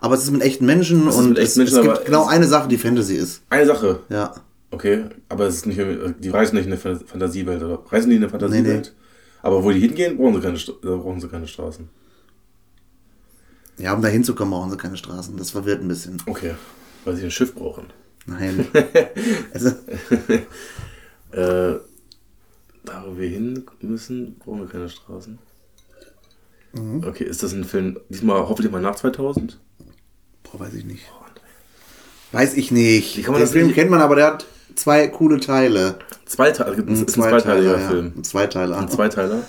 [0.00, 2.22] Aber es ist mit echten Menschen ist und mit es, echten Menschen, es gibt genau
[2.22, 3.42] es- eine Sache, die Fantasy ist.
[3.50, 4.00] Eine Sache.
[4.08, 4.34] Ja.
[4.70, 5.78] Okay, aber es ist nicht,
[6.20, 7.82] die reisen nicht in eine Fan- Fantasiewelt, oder?
[7.90, 8.94] Reisen die in eine Fantasiewelt?
[9.42, 11.88] Aber wo die hingehen, brauchen sie keine, äh, brauchen sie keine Straßen.
[13.78, 15.36] Ja, um da hinzukommen, brauchen sie keine Straßen.
[15.36, 16.22] Das verwirrt ein bisschen.
[16.26, 16.54] Okay,
[17.04, 17.86] weil sie ein Schiff brauchen.
[18.26, 18.66] Nein.
[19.52, 19.70] also,
[21.32, 21.74] Äh,
[22.84, 25.38] da wo wir hin müssen, brauchen wir keine Straßen.
[26.74, 27.04] Mhm.
[27.06, 29.58] Okay, ist das ein Film, diesmal hoffentlich mal nach 2000?
[30.44, 31.04] boah, weiß ich nicht.
[32.32, 33.26] Weiß ich nicht.
[33.26, 35.96] Den das Film nicht- kennt man, aber der hat zwei coole Teile.
[36.24, 38.12] Zwei Teile, es ist ein zweiteiliger Film.
[38.16, 38.78] Ein Zweiteiler.
[38.78, 39.42] Ein Zweiteiler?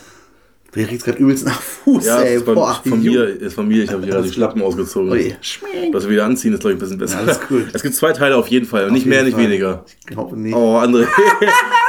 [0.76, 2.36] Der riecht gerade übelst nach Fuß, Ja, ey.
[2.38, 5.12] ist von, Boah, von mir, ist von mir, ich habe gerade die Schlappen ausgezogen.
[5.12, 5.94] Ui, schmeckt.
[5.94, 7.18] Was wir wieder anziehen, ist glaube ich ein bisschen besser.
[7.18, 7.68] Ja, alles cool.
[7.72, 9.44] Es gibt zwei Teile auf jeden Fall, nicht Auf mehr, jeden nicht Fall.
[9.46, 9.86] weniger.
[10.00, 10.56] Ich glaube nicht.
[10.56, 11.06] Oh, André.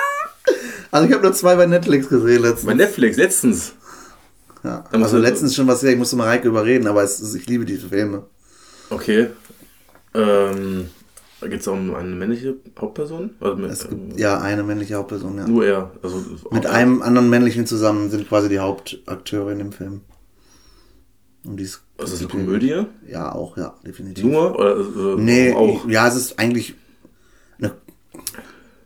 [0.95, 2.67] Also ich habe nur zwei bei Netflix gesehen letztens.
[2.67, 3.73] Bei Netflix, letztens.
[4.63, 4.85] Ja.
[4.93, 7.35] Da musst Also letztens schon was her, ich musste mal Reike überreden, aber es, ist-
[7.35, 8.23] ich liebe diese Filme.
[8.91, 9.31] Okay.
[10.15, 10.89] Ähm,
[11.41, 13.31] da geht es um eine männliche Hauptperson?
[13.41, 15.49] Also mit, Es gibt ja eine männliche Hauptperson, ja.
[15.49, 15.91] Nur er.
[16.01, 16.23] Also,
[16.53, 20.03] Mit einem anderen männlichen zusammen sind quasi die Hauptakteure in dem Film.
[21.45, 22.87] Um dies Ist das eine Komödie?
[23.09, 24.25] Ja, auch, ja, definitiv.
[24.25, 24.57] Nur?
[24.57, 25.89] Oder, äh, Nee, auch?
[25.89, 26.77] ja, es ist eigentlich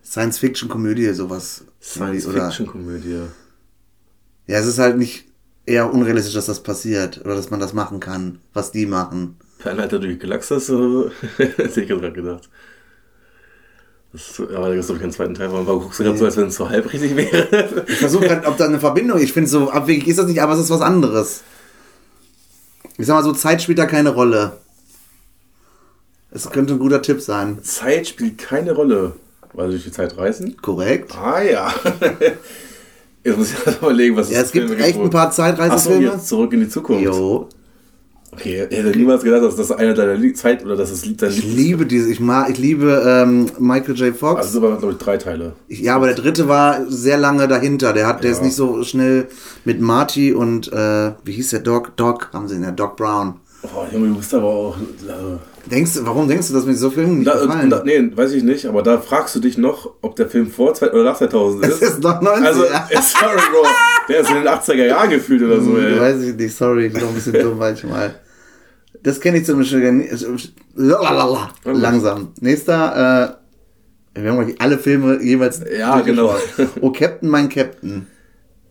[0.08, 1.64] Science-Fiction-Komödie, sowas.
[1.82, 3.28] Science-Fiction-Komödie.
[4.46, 5.26] ja, es ist halt nicht
[5.66, 9.36] eher unrealistisch, dass das passiert oder dass man das machen kann, was die machen.
[9.58, 10.70] Perlenalter durch Galaxis?
[10.70, 11.10] oder?
[11.36, 12.48] Hätte ich gerade gedacht.
[14.14, 15.52] Das, aber da gibt es doch keinen zweiten Teil.
[15.52, 17.84] Warum guckst du gerade so, als wenn es so halb richtig wäre?
[17.88, 20.54] Ich versuche gerade, ob da eine Verbindung, ich finde so abwegig ist das nicht, aber
[20.54, 21.42] es ist was anderes.
[22.96, 24.56] Ich sag mal so, Zeit spielt da keine Rolle.
[26.30, 27.62] Es könnte ein guter Tipp sein.
[27.62, 29.14] Zeit spielt keine Rolle.
[29.54, 30.56] Weil sie durch die Zeit reisen?
[30.60, 31.14] Korrekt.
[31.16, 31.72] Ah ja.
[33.24, 36.12] Jetzt muss ich mal überlegen, was Ja, es gibt Filme echt wo- ein paar Zeitreisefilme.
[36.12, 37.02] jetzt zurück in die Zukunft.
[37.04, 37.48] Jo.
[38.30, 41.42] Okay, ich hätte niemals gedacht, dass das einer deiner Zeit oder dass es dein Ich
[41.44, 44.14] liebe diese, ich mag, ich liebe ähm, Michael J.
[44.14, 44.42] Fox.
[44.42, 45.54] Also aber, glaube ich, drei Teile.
[45.66, 47.92] Ich, ja, aber der dritte war sehr lange dahinter.
[47.92, 48.36] Der hat, der Ja.
[48.36, 49.26] ist nicht so schnell
[49.64, 51.96] mit Marty und äh, wie hieß der Doc?
[51.96, 53.40] Doc haben sie ihn ja, Doc Brown.
[53.62, 54.76] Oh, Junge, du bist aber auch.
[55.08, 57.68] Also, Denkst du, warum denkst du, dass mir so Filme nicht da, gefallen?
[57.68, 60.72] da, nee, weiß ich nicht, aber da fragst du dich noch, ob der Film vor
[60.74, 61.82] zwei, oder nach 2000 Es ist.
[61.82, 62.46] ist doch 90.
[62.46, 62.68] Also, äh,
[63.02, 63.66] sorry, Bro.
[64.08, 66.00] Der ist in den 80er Jahren gefühlt oder so, ey.
[66.00, 68.14] Weiß ich nicht, sorry, ich bin doch ein bisschen dumm manchmal.
[69.02, 70.24] Das kenne ich zum Beispiel nicht.
[70.74, 71.50] Lalalala.
[71.64, 72.28] Langsam.
[72.40, 73.36] Nächster,
[74.14, 75.60] äh, wir haben alle Filme jeweils.
[75.76, 76.34] Ja, genau.
[76.80, 78.06] Oh, Captain, mein Captain.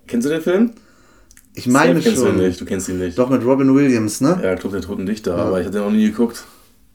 [0.07, 0.71] Kennst du den Film?
[1.57, 2.35] Ich meine Safe kennst schon.
[2.37, 3.17] du ihn nicht, du kennst ihn nicht.
[3.17, 4.39] Doch mit Robin Williams, ne?
[4.43, 6.43] Ja, Club der Toten Dichter, aber ich hatte den noch nie geguckt.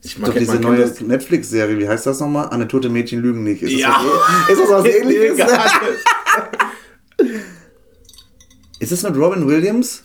[0.05, 2.49] Ich mag glaube, diese neue das- Netflix-Serie, wie heißt das nochmal?
[2.51, 3.63] Eine tote Mädchen lügen nicht.
[3.63, 3.97] Ist das Ja.
[4.05, 5.39] was, ist das was ähnliches?
[8.79, 10.03] Ist das mit Robin Williams?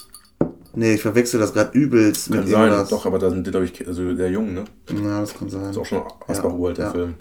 [0.76, 2.90] Nee, ich verwechsel das gerade übelst mit Kann sein, irgendwas.
[2.90, 4.66] doch, aber da sind die, glaube ich, also der Jung, ne?
[5.04, 5.72] Ja, das kann sein.
[5.72, 6.92] Ist auch schon Asbach uralt, der ja.
[6.92, 7.16] Film.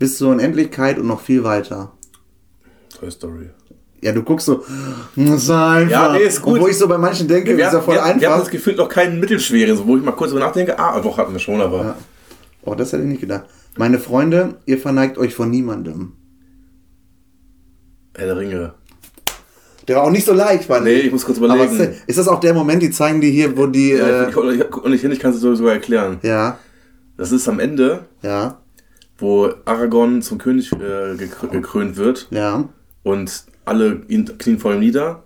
[0.00, 1.92] Bis zur Unendlichkeit und noch viel weiter.
[2.98, 3.50] Toy Story.
[4.00, 4.64] Ja, du guckst so,
[5.16, 5.90] das ist einfach.
[5.90, 6.54] Ja, nee, ist gut.
[6.54, 8.38] Und wo ich so bei manchen denke, Wir, ist ja voll wir, wir haben einfach.
[8.40, 10.78] das Gefühl noch keinen mittelschweren, so, wo ich mal kurz drüber nachdenke.
[10.78, 11.78] Ah, doch, hatten wir schon, aber.
[11.84, 11.96] Ja.
[12.62, 13.44] Oh, das hätte ich nicht gedacht.
[13.76, 16.12] Meine Freunde, ihr verneigt euch vor niemandem.
[18.16, 18.74] Herr der Ringe.
[19.86, 21.78] Der war auch nicht so leicht, fand Nee, ich muss kurz Aber überlegen.
[21.80, 23.90] ist, ist das auch der Moment, die zeigen die hier, wo die.
[23.92, 26.18] Ja, äh, ich, ich, ich, ich, ich kann es dir sogar erklären.
[26.22, 26.58] ja,
[27.16, 28.58] Das ist am Ende, ja,
[29.16, 30.76] wo Aragorn zum König äh,
[31.14, 32.68] gekrö- gekrönt wird ja.
[33.02, 35.22] und alle knien vor ihm nieder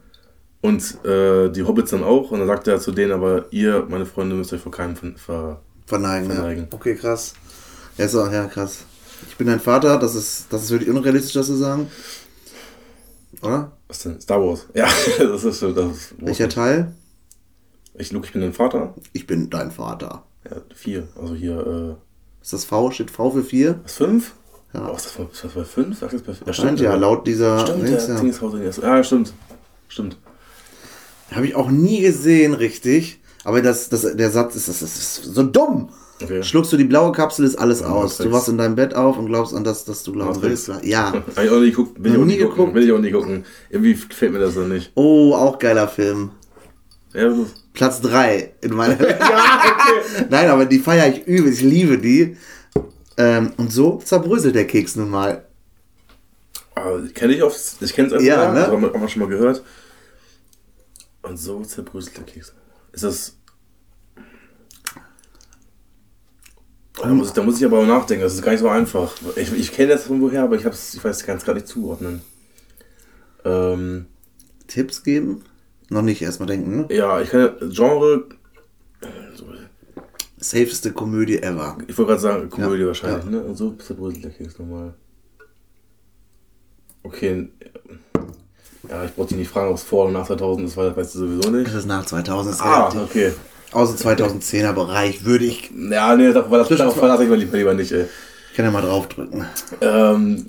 [0.60, 2.30] und äh, die Hobbits dann auch.
[2.30, 5.12] Und dann sagt er zu denen, aber ihr, meine Freunde, müsst euch vor keinem ver
[5.16, 6.62] ver Verneigen, Verneigen.
[6.64, 6.68] ja.
[6.76, 7.34] Okay, krass.
[7.98, 8.84] Ja, so, ja, krass.
[9.28, 11.88] Ich bin dein Vater, das ist, das ist wirklich unrealistisch, das zu sagen.
[13.42, 13.72] Oder?
[13.88, 14.20] Was denn?
[14.20, 14.66] Star Wars.
[14.74, 14.88] Ja,
[15.18, 15.72] das ist so.
[15.72, 16.92] Das ist Welcher Teil?
[17.98, 18.94] Ich, Luke, ich bin dein Vater.
[19.12, 20.24] Ich bin dein Vater.
[20.48, 21.08] Ja, vier.
[21.20, 21.58] Also hier,
[21.98, 22.90] äh, Ist das V?
[22.90, 23.80] Steht V für 4?
[23.82, 24.34] was, fünf?
[24.74, 24.90] Ja.
[24.90, 26.00] Oh, ist das, bei- ist das bei fünf?
[26.00, 26.08] Bei?
[26.46, 27.60] Ja, Stimmt ja, laut dieser.
[27.60, 28.16] Stimmt, der ja.
[28.20, 28.82] Ding ist.
[28.82, 29.32] Ja, stimmt.
[29.88, 30.16] Stimmt.
[31.34, 33.20] Habe ich auch nie gesehen, richtig.
[33.44, 35.90] Aber das, das, der Satz ist, das, das ist so dumm.
[36.22, 36.42] Okay.
[36.42, 38.18] Schluckst du die blaue Kapsel, ist alles aus.
[38.18, 40.70] Du wachst in deinem Bett auf und glaubst an das, das du glauben willst.
[40.82, 41.12] Ja.
[41.36, 42.02] Hab ich auch nie geguckt.
[42.02, 42.50] Will ich auch nie gucken.
[42.56, 42.74] geguckt?
[42.74, 43.44] Will ich auch nie gucken.
[43.70, 44.92] Irgendwie gefällt mir das dann nicht.
[44.94, 46.30] Oh, auch geiler Film.
[47.12, 47.34] Ja,
[47.74, 48.96] Platz 3 in meiner.
[50.30, 51.52] Nein, aber die feiere ich übel.
[51.52, 52.36] Ich liebe die.
[53.16, 55.46] Ähm, und so zerbröselt der Keks nun mal.
[56.74, 57.58] aber kenne ich oft.
[57.80, 58.26] Ich kenne es einfach.
[58.26, 58.66] Ja, ne?
[58.66, 59.62] Haben wir schon mal gehört.
[61.22, 62.52] Und so zerbröselt der Keks.
[62.92, 63.36] Ist das.
[66.94, 69.14] Da muss, ich, da muss ich aber nachdenken, das ist gar nicht so einfach.
[69.36, 72.20] Ich, ich kenne das von woher, aber ich, hab's, ich weiß, es gar nicht zuordnen.
[73.44, 74.06] Ähm,
[74.66, 75.42] Tipps geben?
[75.88, 76.86] Noch nicht erstmal denken, ne?
[76.94, 78.26] ja, ich kann Genre,
[80.42, 81.78] Safeste Komödie ever.
[81.86, 83.30] ich wollte gerade sagen, Komödie Ja, wahrscheinlich, ja.
[83.30, 83.40] ne?
[83.42, 84.94] Und so zerbröselt der Keks nochmal.
[87.02, 87.48] Okay.
[88.88, 90.96] Ja, ich brauche dich nicht fragen, ob es vor oder nach 2000 ist, weil das
[90.96, 91.68] weißt du sowieso nicht.
[91.68, 92.54] Das ist nach 2000.
[92.54, 93.32] Ist Ah, relativ- okay.
[93.72, 95.70] Außer 2010er Bereich würde ich.
[95.90, 98.04] Ja, nee, darauf darauf verlasse ich mich lieber, lieber nicht, ey.
[98.50, 99.46] Ich kann ja mal draufdrücken.
[99.80, 100.46] Ähm,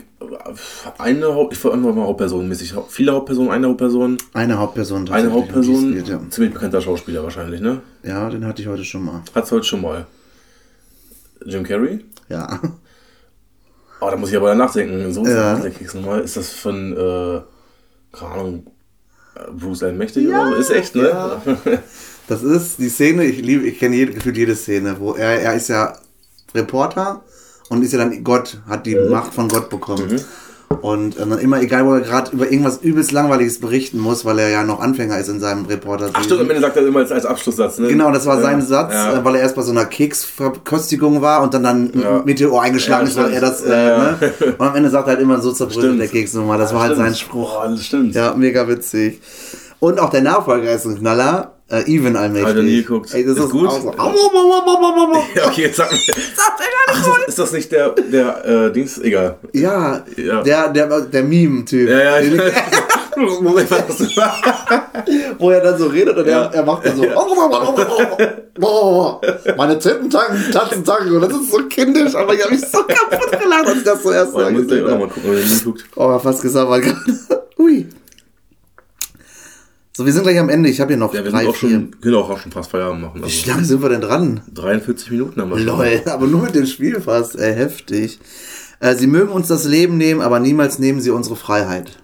[0.97, 2.73] eine Haupt, ich wollte einfach mal Hauptpersonenmäßig.
[2.89, 4.17] Viele Hauptpersonen, eine Hauptperson.
[4.34, 5.09] Eine Hauptperson.
[5.09, 6.19] Eine Hauptperson, geht, ja.
[6.29, 7.81] ziemlich bekannter Schauspieler wahrscheinlich, ne?
[8.03, 9.21] ja, den hatte ich heute schon mal.
[9.36, 10.05] Hat's heute schon mal.
[11.45, 12.03] Jim Carrey?
[12.29, 12.59] Ja.
[13.99, 15.13] Oh, da muss ich aber danach nachdenken.
[15.13, 15.61] So ist Ja.
[15.93, 16.21] nochmal.
[16.21, 17.41] Ist das von, äh,
[18.11, 18.67] keine Ahnung,
[19.36, 20.53] äh, Bruce Allmächtig oder so?
[20.55, 21.07] Ist echt, ne?
[21.09, 21.41] Ja.
[22.27, 25.55] Das ist die Szene, ich liebe, ich kenne jede, gefühlt jede Szene, wo er, er
[25.55, 25.93] ist ja
[26.55, 27.23] Reporter
[27.70, 30.20] und ist ja dann Gott, hat die Macht von Gott bekommen.
[30.82, 34.39] Und äh, dann immer, egal wo er gerade über irgendwas übelst Langweiliges berichten muss, weil
[34.39, 36.09] er ja noch Anfänger ist in seinem Reporter.
[36.14, 37.88] Ach stimmt, am Ende sagt er immer als, als Abschlusssatz, ne?
[37.89, 38.66] Genau, das war sein Ja.
[38.66, 39.20] Satz, Ja.
[39.20, 42.22] äh, weil er erst bei so einer Keksverköstigung war und dann dann Ja.
[42.26, 44.18] Meteor eingeschlagen ist, weil er das, äh, ne?
[44.57, 46.57] Und am Ende sagt er halt immer so zerbröselt der Keks nochmal.
[46.57, 47.07] Das war halt Stimmt.
[47.07, 47.59] sein Spruch.
[47.64, 48.16] Oh, das stimmt.
[48.16, 49.22] Ja, mega witzig.
[49.80, 51.53] Und auch der Nachfolger ist ein Knaller.
[51.70, 52.49] Äh, Even allmächtig.
[52.49, 53.14] Hab noch nie geguckt.
[53.14, 53.72] Ey, das Ist ist, gut?
[53.72, 53.93] So.
[55.36, 55.97] Ja, okay, jetzt sag mir.
[56.88, 58.97] Ach, ist, das, ist das nicht der, der, äh, Dings?
[58.99, 59.38] Egal.
[59.53, 60.43] Ja, Ja.
[60.43, 61.89] der, der, der Meme-Typ.
[61.89, 62.32] Ja, ja, ich
[63.16, 64.05] Moment, was du
[65.39, 66.45] Wo er dann so redet und Ja.
[66.45, 67.03] er, er macht dann so.
[69.57, 71.16] Meine Titten tanken, Tatzen tanken.
[71.16, 74.01] Und das ist so kindisch, aber ich habe mich so kaputt gelacht, als ich das
[74.01, 75.74] zuerst Oh, da mal muss ich gleich gesehen habe.
[75.95, 77.32] Oh, fast gesabbert gerade.
[79.95, 80.69] So, wir sind gleich am Ende.
[80.69, 81.69] Ich habe hier noch Ja, wir drei, auch vier.
[81.69, 83.19] schon, können auch, auch schon fast Feierabend machen.
[83.19, 84.41] Wie Also lange sind wir denn dran?
[84.51, 85.67] 43 Minuten haben wir schon.
[85.67, 87.35] Lol, aber nur mit dem Spiel fast.
[87.35, 88.19] Äh, heftig.
[88.79, 91.99] Äh, sie mögen uns das Leben nehmen, aber niemals nehmen sie unsere Freiheit.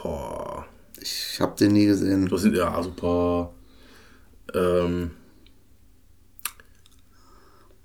[0.00, 0.66] Boah.
[1.00, 2.28] Ich habe den nie gesehen.
[2.28, 3.52] Das sind ja super.
[4.54, 5.10] Ähm.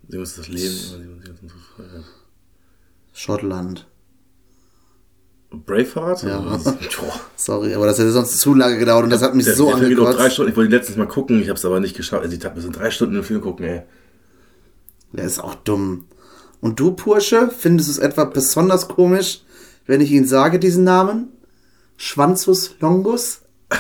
[0.08, 0.76] Sie muss das Leben.
[0.94, 2.04] aber sie muss unsere Freiheit.
[3.14, 3.88] Schottland.
[5.64, 6.24] Braveheart?
[6.24, 6.40] Ja.
[6.40, 6.60] Boah.
[7.36, 9.78] Sorry, aber das hätte sonst zu lange gedauert und das hat mich Der, so der
[9.78, 10.34] drei angekotzt.
[10.34, 10.52] Stunden.
[10.52, 12.24] Ich wollte ihn letztens mal gucken, ich habe es aber nicht geschafft.
[12.24, 13.82] Also ich dachte, wir sind drei Stunden im Film gucken, ey.
[15.14, 16.06] Der ist auch dumm.
[16.62, 19.42] Und du, Pursche, findest es etwa besonders komisch,
[19.86, 21.30] wenn ich ihn sage, diesen Namen?
[21.98, 23.42] Schwanzus Longus?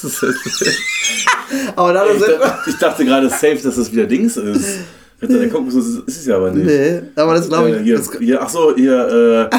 [0.00, 0.22] Ich,
[1.76, 4.78] Aber da sind dachte, ich dachte gerade safe, dass das wieder Dings ist.
[5.20, 6.64] Ritter der Kokosnuss ist, ist es ja aber nicht.
[6.66, 7.82] Nee, aber das glaube Äh, ich.
[7.82, 9.50] hier, das, hier, ach so, hier,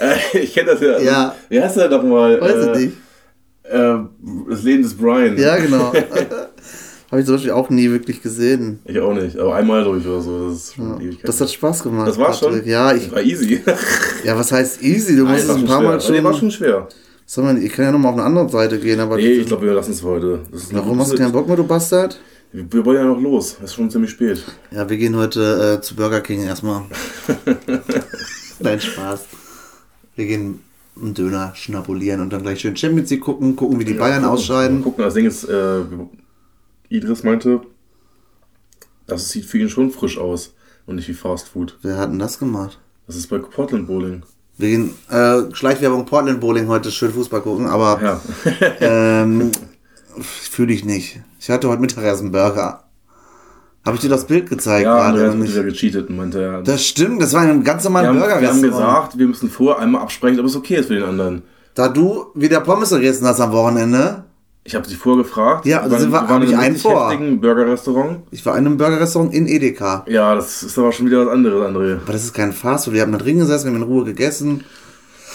[0.00, 0.98] äh, äh, ich kenne das ja.
[1.00, 1.34] Ja.
[1.48, 2.40] Wie heißt der doch mal?
[2.40, 2.96] weiß äh, ich nicht.
[3.64, 3.94] Äh,
[4.50, 5.36] das Leben des Brian.
[5.36, 5.92] Ja, genau.
[7.10, 8.80] Habe ich zum Beispiel auch nie wirklich gesehen.
[8.84, 10.48] Ich auch nicht, aber einmal durch oder so.
[10.50, 11.26] Das ist schon Ewigkeit.
[11.28, 12.08] Das hat Spaß gemacht.
[12.08, 12.64] das war schon?
[12.66, 13.60] Ja, ich, Das war easy.
[14.24, 15.16] ja, was heißt easy?
[15.16, 15.88] Du musst es ein schon paar schwer.
[15.88, 16.40] Mal Aber Der war schon.
[16.40, 16.88] schon schwer.
[17.24, 19.16] Sag mal, ich kann ja nochmal auf eine andere Seite gehen, aber.
[19.16, 20.40] Nee, ich glaube, wir lassen es heute.
[20.72, 22.18] Warum hast du keinen Bock mehr, du Bastard?
[22.52, 23.56] Wir, wollen ja noch los.
[23.58, 24.42] Es ist schon ziemlich spät.
[24.70, 26.82] Ja, wir gehen heute äh, zu Burger King erstmal.
[28.60, 29.20] Nein, Spaß.
[30.16, 30.60] Wir gehen
[31.00, 34.28] einen Döner schnabulieren und dann gleich schön Champions League gucken, gucken, wie die Bayern Mal
[34.28, 34.82] ausscheiden.
[34.82, 35.82] gucken, das Ding ist, äh,
[36.88, 37.60] Idris meinte,
[39.06, 40.54] das sieht für ihn schon frisch aus
[40.86, 41.78] und nicht wie Fast Food.
[41.82, 42.80] Wer hat denn das gemacht?
[43.06, 44.22] Das ist bei Portland Bowling.
[44.56, 48.20] Wir gehen äh, Schleichwerbung Portland Bowling heute schön Fußball gucken, aber Ja.
[48.80, 49.52] ähm,
[50.22, 51.20] fühle ich nicht.
[51.40, 52.84] Ich hatte heute Mittag erst einen Burger.
[53.86, 55.28] Habe ich dir das Bild gezeigt ja, gerade?
[55.30, 55.52] Hat nicht?
[55.52, 58.40] wieder gecheatet meinte, ja, Das stimmt, das war ein ganz normaler haben, Burger.
[58.40, 61.42] wir haben gesagt, wir müssen vorher einmal absprechen, ob es okay ist für den anderen.
[61.74, 64.24] Da du wieder Pommes gegessen hast am Wochenende,
[64.64, 65.64] Ich habe dich vorher gefragt.
[65.64, 67.10] Ja, wir- waren hab in ich einem einen vor.
[67.40, 68.18] Burger-Restaurant.
[68.30, 70.04] ich war in einem Burgerrestaurant in Edeka.
[70.08, 71.94] Ja, das ist aber schon wieder was anderes, André.
[72.02, 72.92] Aber das ist kein Fastfood.
[72.92, 74.64] Wir haben da drin gesessen, wir haben in Ruhe gegessen.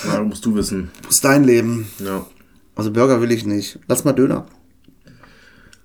[0.05, 0.91] Na, musst du wissen.
[1.03, 1.87] Das ist dein Leben.
[1.97, 2.25] Ja.
[2.75, 3.79] Also Burger will ich nicht.
[3.87, 4.45] Lass mal Döner.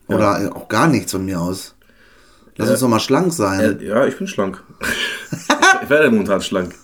[0.09, 1.75] Oder äh, auch gar nichts von mir aus.
[2.57, 3.79] Lass uns doch mal schlank sein.
[3.81, 4.63] Äh, ja, ich bin schlank.
[5.83, 6.75] ich werde momentan schlank.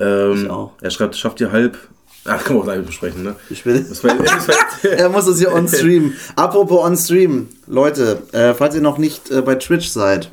[0.00, 0.72] Ähm, Ich auch.
[0.80, 1.76] Er schreibt, schafft ihr halb.
[2.24, 3.36] Ach, kann man auch gleich besprechen, ne?
[3.50, 3.84] Ich will.
[4.82, 6.12] Er muss uns hier on stream.
[6.36, 7.48] Apropos on stream.
[7.66, 10.30] Leute, äh, falls ihr noch nicht äh, bei Twitch seid,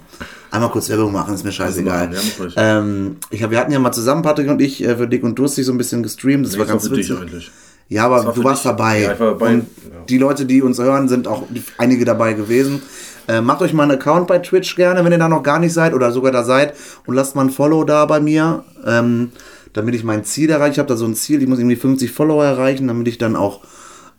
[0.51, 2.13] einmal kurz Werbung machen, ist mir scheißegal.
[2.13, 2.53] Ja, mach ruhig.
[2.57, 5.35] Ähm, ich hab, wir hatten ja mal zusammen, Patrick und ich, äh, für Dick und
[5.39, 6.45] Durstig so ein bisschen gestreamt.
[6.45, 7.21] Das Nee, war ganz für dich witzig.
[7.21, 7.51] eigentlich.
[7.87, 8.71] Ja, aber war du warst dich.
[8.71, 9.01] dabei.
[9.01, 9.53] Ja, ich war dabei.
[9.53, 10.03] Und Ja.
[10.09, 11.43] die Leute, die uns hören, sind auch
[11.77, 12.81] einige dabei gewesen.
[13.27, 15.73] Äh, macht euch mal einen Account bei Twitch gerne, wenn ihr da noch gar nicht
[15.73, 16.73] seid oder sogar da seid
[17.07, 19.31] und lasst mal ein Follow da bei mir, ähm,
[19.73, 20.73] damit ich mein Ziel erreiche.
[20.73, 23.35] Ich habe da so ein Ziel, ich muss irgendwie 50 Follower erreichen, damit ich dann
[23.35, 23.61] auch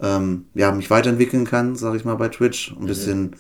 [0.03, 2.75] ähm, ja, mich weiterentwickeln kann, sage ich mal bei Twitch.
[2.81, 3.37] Ein bisschen,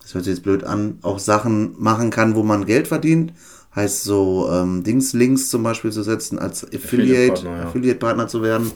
[0.00, 3.32] das hört sich jetzt blöd an, auch Sachen machen kann, wo man Geld verdient.
[3.74, 7.62] Heißt so ähm, Dings, Links zum Beispiel zu setzen, als Affiliate, Affiliate-Partner, ja.
[7.68, 8.70] Affiliate-Partner zu werden.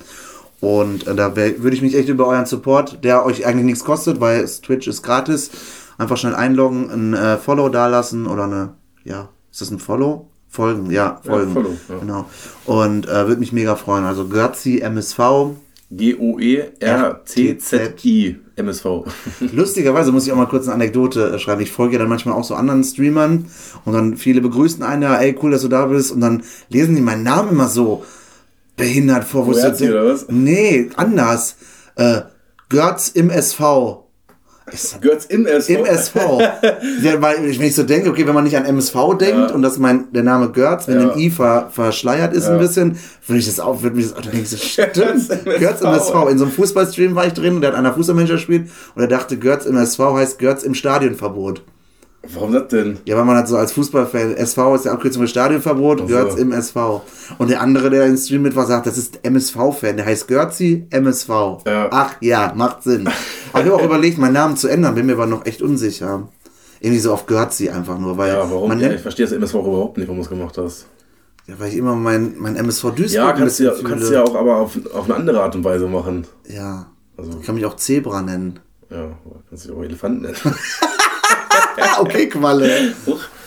[0.61, 4.21] Und äh, da würde ich mich echt über euren Support, der euch eigentlich nichts kostet,
[4.21, 5.51] weil es- Twitch ist gratis,
[5.99, 8.73] einfach schnell einloggen, ein äh, Follow dalassen oder eine,
[9.05, 10.29] ja, ist das ein Follow?
[10.49, 11.53] Folgen, ja, folgen.
[11.53, 11.99] Follow, ja.
[11.99, 12.25] Genau.
[12.65, 14.05] Und äh, würde mich mega freuen.
[14.05, 15.19] Also Götzi MSV.
[17.07, 18.85] G-O-E-R-C-Z-I MSV.
[19.53, 21.61] Lustigerweise muss ich auch mal kurz eine Anekdote äh, schreiben.
[21.61, 23.47] Ich folge ja dann manchmal auch so anderen Streamern
[23.85, 26.11] und dann viele begrüßen einen, ja, ey, cool, dass du da bist.
[26.13, 28.05] Und dann lesen die meinen Namen immer so
[28.77, 29.47] behindert vor.
[29.47, 30.27] Wo denk- oder was?
[30.29, 31.57] Nee, anders.
[31.97, 32.23] Äh,
[32.69, 34.03] Götz im SV.
[35.01, 35.73] Götz im SV.
[35.79, 36.41] Im SV.
[37.03, 39.55] ja, weil, wenn ich so denke, okay, wenn man nicht an MSV denkt Ja.
[39.55, 41.13] und dass mein, der Name Götz, wenn Ja.
[41.13, 42.99] ein I ver, verschleiert ist ein bisschen,
[43.29, 44.95] würde ich das auch, würde mich das auch, dann denke ich so, stimmt.
[44.95, 46.29] Götz im Götz im SV.
[46.29, 49.09] In so einem Fußballstream war ich drin und der hat einer Fußballmanager gespielt und er
[49.09, 51.63] dachte, Götz im SV heißt Götz im Stadionverbot.
[52.35, 52.99] Warum das denn?
[53.05, 56.07] Ja, weil man hat so als Fußballfan, SV ist der Abkürzung für Stadionverbot, so.
[56.07, 57.03] Götz im SV.
[57.39, 60.87] Und der andere, der im Stream mit war, sagt, das ist MSV-Fan, der heißt Görzi
[60.91, 61.29] MSV.
[61.67, 61.89] Ja.
[61.91, 63.09] Ach ja, macht Sinn.
[63.53, 66.29] Aber ich habe auch überlegt, meinen Namen zu ändern, bin mir aber noch echt unsicher.
[66.81, 68.69] Irgendwie so auf Görzi einfach nur, weil Ja, warum?
[68.69, 70.87] man Ja, ich verstehe das MSV überhaupt nicht, warum du es gemacht hast.
[71.47, 74.35] ja, weil ich immer mein, mein MSV Duisburg Ja, kannst du ja, kannst ja auch
[74.35, 76.27] aber auf, auf eine andere Art und Weise machen.
[76.49, 78.61] Ja, Also, ich kann mich auch Zebra nennen.
[78.91, 79.09] ja,
[79.49, 80.37] kannst du auch Elefanten nennen.
[81.81, 82.95] Ah, okay, Qualle.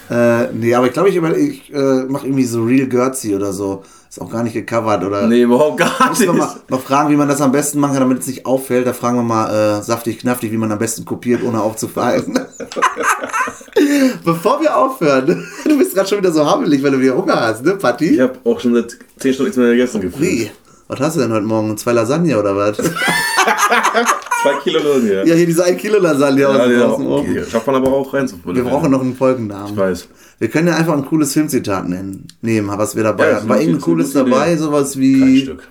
[0.10, 3.84] äh, nee, aber ich glaube, ich, ich äh, mache irgendwie so Real Görzi oder so.
[4.10, 5.28] Ist auch gar nicht gecovert oder...
[5.28, 6.26] nee, überhaupt gar nicht.
[6.34, 8.88] mal, mal fragen, wie man das am besten machen kann, damit es nicht auffällt.
[8.88, 12.40] Da fragen wir mal äh, saftig, knaftig, wie man am besten kopiert, ohne aufzufallen.
[14.26, 17.64] Bevor wir aufhören, du bist gerade schon wieder so hammelig, weil du wieder Hunger hast,
[17.64, 18.18] ne, Ich Patti?
[18.18, 20.22] habe auch schon seit 10 Stunden nichts mehr gegessen gefühlt.
[20.22, 20.52] Wie?
[20.88, 21.78] Was hast du denn heute Morgen?
[21.78, 22.78] Zwei Lasagne oder was?
[24.42, 25.26] Zwei Kilo Lasagne.
[25.28, 27.30] ja, hier diese 1 Kilo Lasagne aus, Ja, aus dem Ofen.
[27.32, 27.44] okay.
[27.50, 28.32] Schafft man aber auch rein.
[28.46, 29.72] Wir brauchen noch einen Folgennamen.
[29.74, 30.08] Ich weiß.
[30.40, 33.50] Wir können ja einfach ein cooles Filmzitat nennen, nehmen, was wir dabei Ja, hatten.
[33.50, 35.42] War irgendein cooles dabei, sowas Kein wie.
[35.42, 35.68] Stück.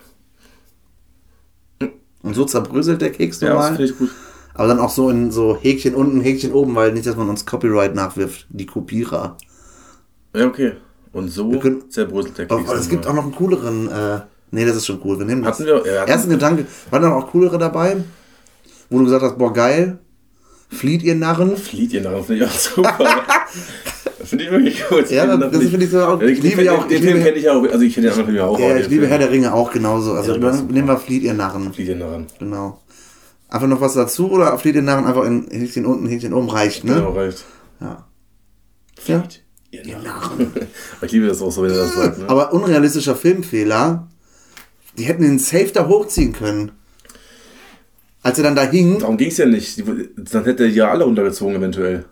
[2.23, 4.11] Und so zerbröselt der Keks Ja, das finde ich gut.
[4.55, 7.47] Aber dann auch so in so Häkchen unten, Häkchen oben, weil nicht, dass man uns
[7.47, 8.47] Copyright nachwirft.
[8.51, 9.37] Die Kopierer.
[10.35, 10.73] Ja, okay.
[11.13, 12.81] Und so können- zerbröselt der Aber Keks.
[12.81, 15.19] es gibt auch noch einen cooleren, äh, Nee, das ist schon cool.
[15.19, 15.59] Wir nehmen das.
[15.59, 17.99] Hatten wir, ja, hatten- Ersten Gedanke, waren da noch coolere dabei?
[18.91, 19.99] Wo du gesagt hast, boah, geil.
[20.71, 21.57] Flieht ihr Narren?
[21.57, 22.99] Flieht ihr nachher, finde ich auch super.
[24.25, 25.11] finde ich wirklich gut.
[25.11, 27.37] Ja, das- das finde ich so auch- Ja, ich liebe ja auch- Den Film kenne
[27.39, 28.59] ich auch, also ich kenne den anderen Film ja auch.
[28.59, 30.13] Ja, ich liebe Herr der Ringe auch genauso.
[30.13, 31.73] Also Ja, nehmen wir Flieht ihr Narren.
[31.73, 32.25] Flieht ihr nachher.
[32.39, 32.83] Genau.
[33.49, 36.85] Einfach noch was dazu oder Flieht ihr Narren einfach in Häkchen unten, Häkchen oben reicht,
[36.85, 36.95] ne?
[36.97, 37.45] Genau, reicht.
[37.81, 38.07] Ja.
[38.99, 40.53] Flieht ihr Narren.
[41.01, 42.19] ich liebe das auch so, wenn er das sagt.
[42.19, 42.29] Ne?
[42.29, 44.09] Aber unrealistischer Filmfehler,
[44.99, 46.73] die hätten den Safe da hochziehen können.
[48.23, 49.83] Als er dann da hing, Darum ging es ja nicht.
[50.33, 52.05] Dann hätte er ja alle runtergezogen, eventuell.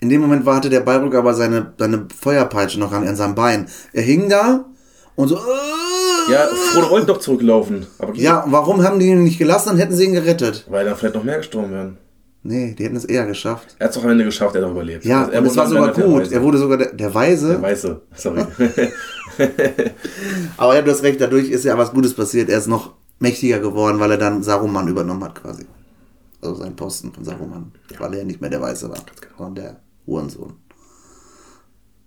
[0.00, 3.66] in dem Moment hatte der Balrog aber seine, seine Feuerpeitsche noch an, an seinem Bein.
[3.92, 4.66] Er hing da
[5.14, 5.36] und so.
[5.36, 7.86] äh, Ja, Frodo wollte doch zurücklaufen.
[8.14, 9.70] Ja, warum haben die ihn nicht gelassen?
[9.70, 10.66] Dann hätten sie ihn gerettet.
[10.68, 11.96] Weil dann vielleicht noch mehr gestorben wären.
[12.42, 13.74] Nee, die hätten es eher geschafft.
[13.80, 15.04] Er hat es doch am Ende geschafft, er hat auch überlebt.
[15.04, 16.20] Ja, Also er und es war sogar gut.
[16.20, 16.34] Weise.
[16.34, 17.48] Er wurde sogar der, der Weise.
[17.48, 18.44] Der Weiße, sorry.
[20.56, 22.48] Aber ja, du hast recht, dadurch ist ja was Gutes passiert.
[22.48, 25.66] Er ist noch mächtiger geworden, weil er dann Saruman übernommen hat quasi.
[26.40, 27.72] Also seinen Posten von Saruman.
[27.98, 28.98] Weil er ja nicht mehr der Weiße war,
[29.36, 30.54] sondern der Hurensohn.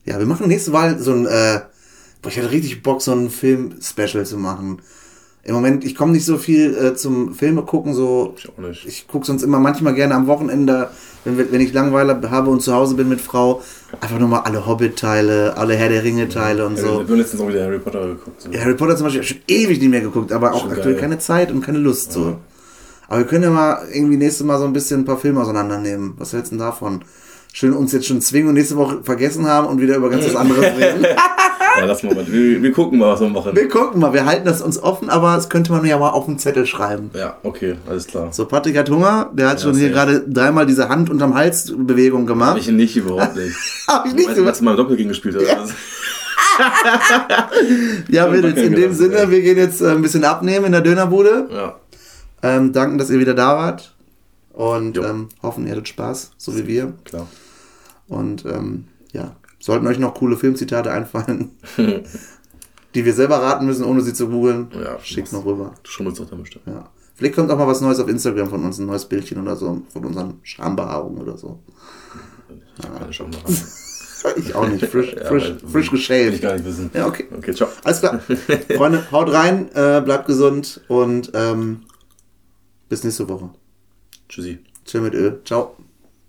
[0.05, 1.61] Ja, wir machen nächste Mal so ein, äh,
[2.21, 4.81] boah, ich hatte richtig Bock, so ein Film-Special zu machen.
[5.43, 8.35] Im Moment, ich komme nicht so viel äh, zum Filme gucken, so.
[8.37, 8.85] Ich auch nicht.
[8.85, 10.89] Ich gucke sonst immer manchmal gerne am Wochenende,
[11.25, 13.61] wenn, wenn ich Langeweile habe und zu Hause bin mit Frau,
[14.01, 16.87] einfach nur mal alle Hobbit-Teile, alle Herr der Ringe-Teile und Ja, so.
[16.99, 18.41] Wir haben letztens auch wieder Harry Potter geguckt.
[18.41, 18.49] So.
[18.51, 21.01] Ja, Harry Potter zum Beispiel, schon ewig nicht mehr geguckt, aber auch Schon aktuell geil.
[21.01, 22.37] keine Zeit und keine Lust so.
[23.07, 26.13] Aber wir können ja mal irgendwie nächstes Mal so ein bisschen ein paar Filme auseinandernehmen.
[26.17, 27.03] Was hältst du denn davon?
[27.51, 30.35] Schön uns jetzt schon zwingen und nächste Woche vergessen haben und wieder über ganz was
[30.35, 31.03] anderes reden.
[31.77, 32.15] Ja, lass mal.
[32.27, 33.55] Wir, wir gucken mal, was wir machen.
[33.55, 36.25] Wir gucken mal, wir halten das uns offen, aber das könnte man ja mal auf
[36.25, 37.09] den Zettel schreiben.
[37.13, 38.31] Ja, okay, alles klar.
[38.31, 42.25] So, Patrick hat Hunger, der hat schon hier gerade dreimal diese Hand unterm Hals Bewegung
[42.25, 42.57] gemacht.
[42.59, 43.55] Ich nicht, überhaupt nicht.
[43.87, 45.47] Hab ich nicht Weißt du, mal im Doppel gegen gespielt hast?
[45.47, 45.65] Ja.
[48.09, 49.29] Ja, Mädels, in dem Sinne, ja.
[49.31, 51.47] wir gehen jetzt äh, ein bisschen abnehmen in der Dönerbude.
[51.51, 51.75] Ja.
[52.41, 53.93] Ähm, danken, dass ihr wieder da wart.
[54.59, 56.93] Und ähm, hoffen, ihr hattet Spaß, so wie wir.
[57.05, 57.27] klar.
[58.09, 61.51] Und ähm, ja, sollten euch noch coole Filmzitate einfallen,
[62.93, 65.75] die wir selber raten müssen, ohne sie zu googeln, Ja, schickt noch rüber.
[65.83, 66.67] Du schummelst doch da bestimmt.
[66.67, 66.89] Ja.
[67.15, 69.81] Vielleicht kommt auch mal was Neues auf Instagram von uns, ein neues Bildchen oder so,
[69.93, 71.59] von unseren Schambehaarungen oder so.
[72.77, 73.31] Ich hab keine Scham
[74.35, 76.41] Ich auch nicht, frisch, Ja, frisch, frisch Will ich geschält.
[76.41, 76.89] gar nicht wissen.
[76.93, 77.27] Ja, okay.
[77.37, 77.69] Okay, ciao.
[77.85, 78.19] Alles klar.
[78.75, 81.83] Freunde, haut rein, äh, bleibt gesund und ähm,
[82.89, 83.51] bis nächste Woche.
[84.29, 84.59] Tschüssi.
[84.85, 85.41] Chill mit Öl.
[85.43, 85.75] Ciao.